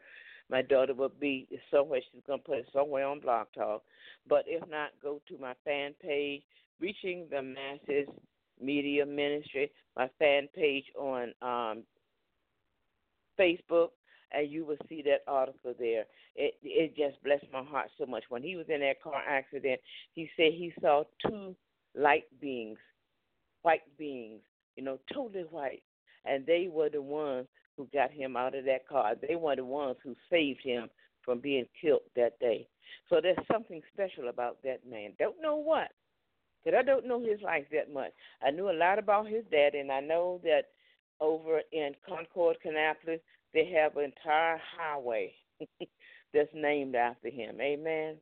[0.50, 2.02] My daughter will be somewhere.
[2.12, 3.84] She's going to put it somewhere on Blog Talk.
[4.30, 6.44] But if not, go to my fan page,
[6.80, 8.08] Reaching the Masses
[8.62, 11.84] Media Ministry, my fan page on um,
[13.40, 13.90] Facebook,
[14.32, 16.06] and you will see that article there.
[16.36, 18.24] It it just blessed my heart so much.
[18.30, 19.82] When he was in that car accident,
[20.14, 21.56] he said he saw two
[21.96, 22.78] light beings,
[23.64, 24.42] white beings,
[24.76, 25.84] you know, totally white,
[26.26, 27.48] and they were the ones
[27.78, 29.14] who got him out of that car.
[29.16, 30.90] They were the ones who saved him
[31.24, 32.68] from being killed that day.
[33.10, 35.12] So there's something special about that man.
[35.20, 35.90] Don't know what,
[36.64, 38.12] because I don't know his life that much.
[38.46, 40.64] I knew a lot about his dad, and I know that
[41.20, 43.20] over in Concord, Kannapolis,
[43.54, 45.34] they have an entire highway
[46.34, 47.60] that's named after him.
[47.62, 48.18] Amen.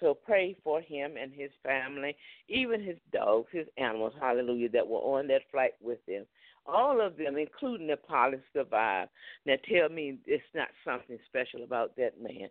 [0.00, 2.16] So pray for him and his family,
[2.48, 6.24] even his dogs, his animals, hallelujah, that were on that flight with him.
[6.68, 9.10] All of them, including the pilot, survived.
[9.46, 12.48] Now tell me it's not something special about that man.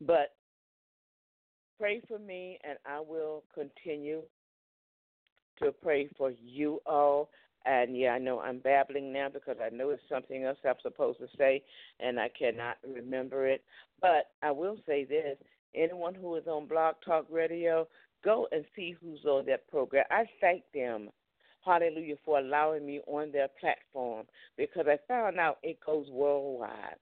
[0.00, 0.34] But
[1.78, 4.22] pray for me, and I will continue
[5.62, 7.28] to pray for you all.
[7.66, 11.18] And yeah, I know I'm babbling now because I know it's something else I'm supposed
[11.18, 11.62] to say,
[12.00, 13.62] and I cannot remember it.
[14.00, 15.36] But I will say this
[15.74, 17.86] anyone who is on Blog Talk Radio,
[18.24, 20.04] go and see who's on that program.
[20.10, 21.10] I thank them,
[21.68, 26.96] hallelujah, for allowing me on their platform because I found out it goes worldwide.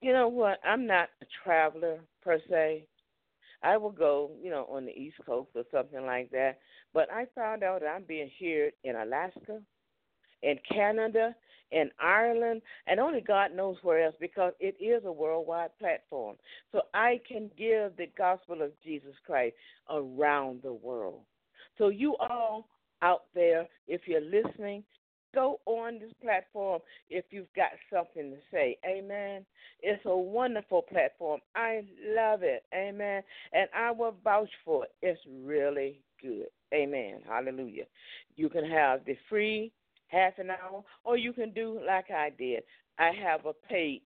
[0.00, 0.58] You know what?
[0.64, 2.84] I'm not a traveler per se.
[3.62, 6.58] I will go, you know, on the East Coast or something like that.
[6.94, 9.60] But I found out I'm being heard in Alaska,
[10.42, 11.34] in Canada,
[11.70, 16.36] in Ireland, and only God knows where else because it is a worldwide platform.
[16.72, 19.56] So I can give the gospel of Jesus Christ
[19.90, 21.20] around the world.
[21.76, 22.68] So you all
[23.02, 24.84] out there, if you're listening,
[25.34, 26.80] go on this platform
[27.10, 28.78] if you've got something to say.
[28.86, 29.44] Amen.
[29.80, 31.40] It's a wonderful platform.
[31.54, 31.82] I
[32.16, 32.64] love it.
[32.74, 33.22] Amen.
[33.52, 34.90] And I will vouch for it.
[35.02, 36.46] It's really good.
[36.74, 37.20] Amen.
[37.26, 37.84] Hallelujah.
[38.36, 39.72] You can have the free
[40.08, 42.62] half an hour, or you can do like I did.
[42.98, 44.02] I have a paid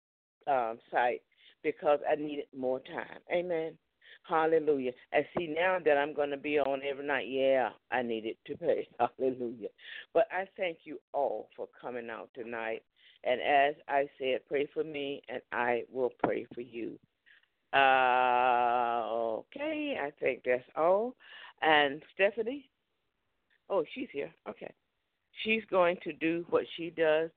[0.48, 1.22] um, site
[1.64, 3.20] because I needed more time.
[3.32, 3.78] Amen.
[4.24, 4.92] Hallelujah.
[5.14, 8.58] I see, now that I'm going to be on every night, yeah, I needed to
[8.58, 8.88] pay.
[9.00, 9.70] Hallelujah.
[10.14, 12.84] But I thank you all for coming out tonight.
[13.24, 16.98] And as I said, pray for me, and I will pray for you.
[17.74, 21.16] Uh, okay, I think that's all.
[21.62, 22.70] And Stephanie?
[23.70, 24.32] Oh, she's here.
[24.50, 24.72] Okay.
[25.44, 27.30] She's going to do what she does,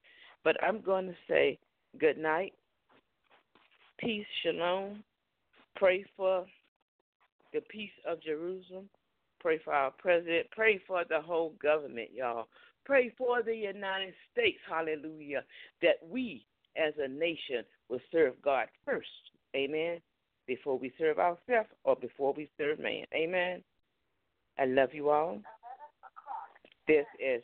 [0.43, 1.59] but I'm going to say
[1.99, 2.53] good night
[3.99, 5.03] peace, shalom.
[5.77, 6.45] Pray for
[7.55, 8.91] the peace of Jerusalem.
[9.41, 10.49] Pray for our president.
[10.51, 12.49] Pray for the whole government, y'all.
[12.85, 15.43] Pray for the United States, hallelujah,
[15.81, 16.45] that we
[16.77, 19.09] as a nation will serve God first.
[19.57, 20.01] Amen.
[20.47, 23.07] Before we serve ourselves or before we serve man.
[23.15, 23.63] Amen.
[24.59, 25.39] I love you all.
[26.87, 27.43] This is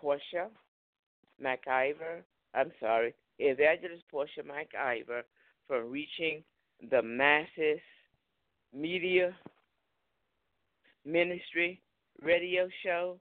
[0.00, 0.48] Portia
[1.42, 2.22] McIver.
[2.54, 5.22] I'm sorry, Evangelist Portia McIver
[5.66, 6.42] from Reaching
[6.90, 7.80] the Masses
[8.74, 9.34] Media
[11.04, 11.80] Ministry
[12.22, 13.18] radio show.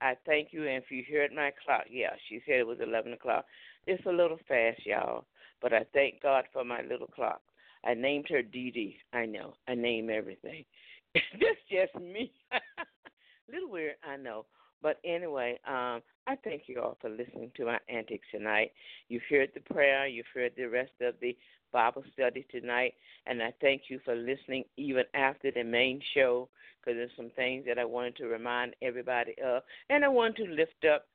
[0.00, 3.12] I thank you, and if you heard my clock, yeah, she said it was 11
[3.12, 3.44] o'clock.
[3.86, 5.24] It's a little fast, y'all,
[5.62, 7.40] but I thank God for my little clock.
[7.84, 8.98] I named her Dee Dee.
[9.12, 9.54] I know.
[9.68, 10.64] I name everything.
[11.14, 12.32] That's just me.
[13.52, 14.46] little weird, I know.
[14.82, 18.72] But anyway, um, I thank you all for listening to my antics tonight.
[19.08, 21.36] You've heard the prayer, you've heard the rest of the
[21.74, 22.94] Bible study tonight,
[23.26, 26.48] and I thank you for listening even after the main show
[26.80, 30.52] because there's some things that I wanted to remind everybody of, and I wanted to
[30.52, 31.06] lift up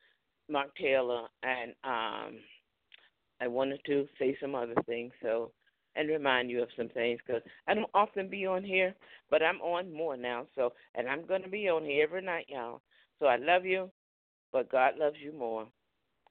[0.49, 2.39] Mark Taylor, and um,
[3.39, 5.14] I wanted to say some other things.
[5.22, 5.51] So
[5.95, 8.93] and remind you of some things because I don't often be on here,
[9.30, 10.45] but I'm on more now.
[10.55, 12.82] So, and I'm going to be on here every night, y'all.
[13.20, 13.89] So I love you,
[14.53, 15.68] but God loves you more.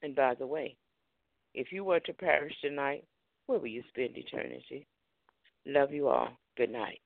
[0.02, 0.76] And by the way,
[1.54, 3.04] if you were to perish tonight,
[3.48, 4.86] where will you spend eternity?
[5.66, 6.28] Love you all.
[6.56, 7.00] Good night.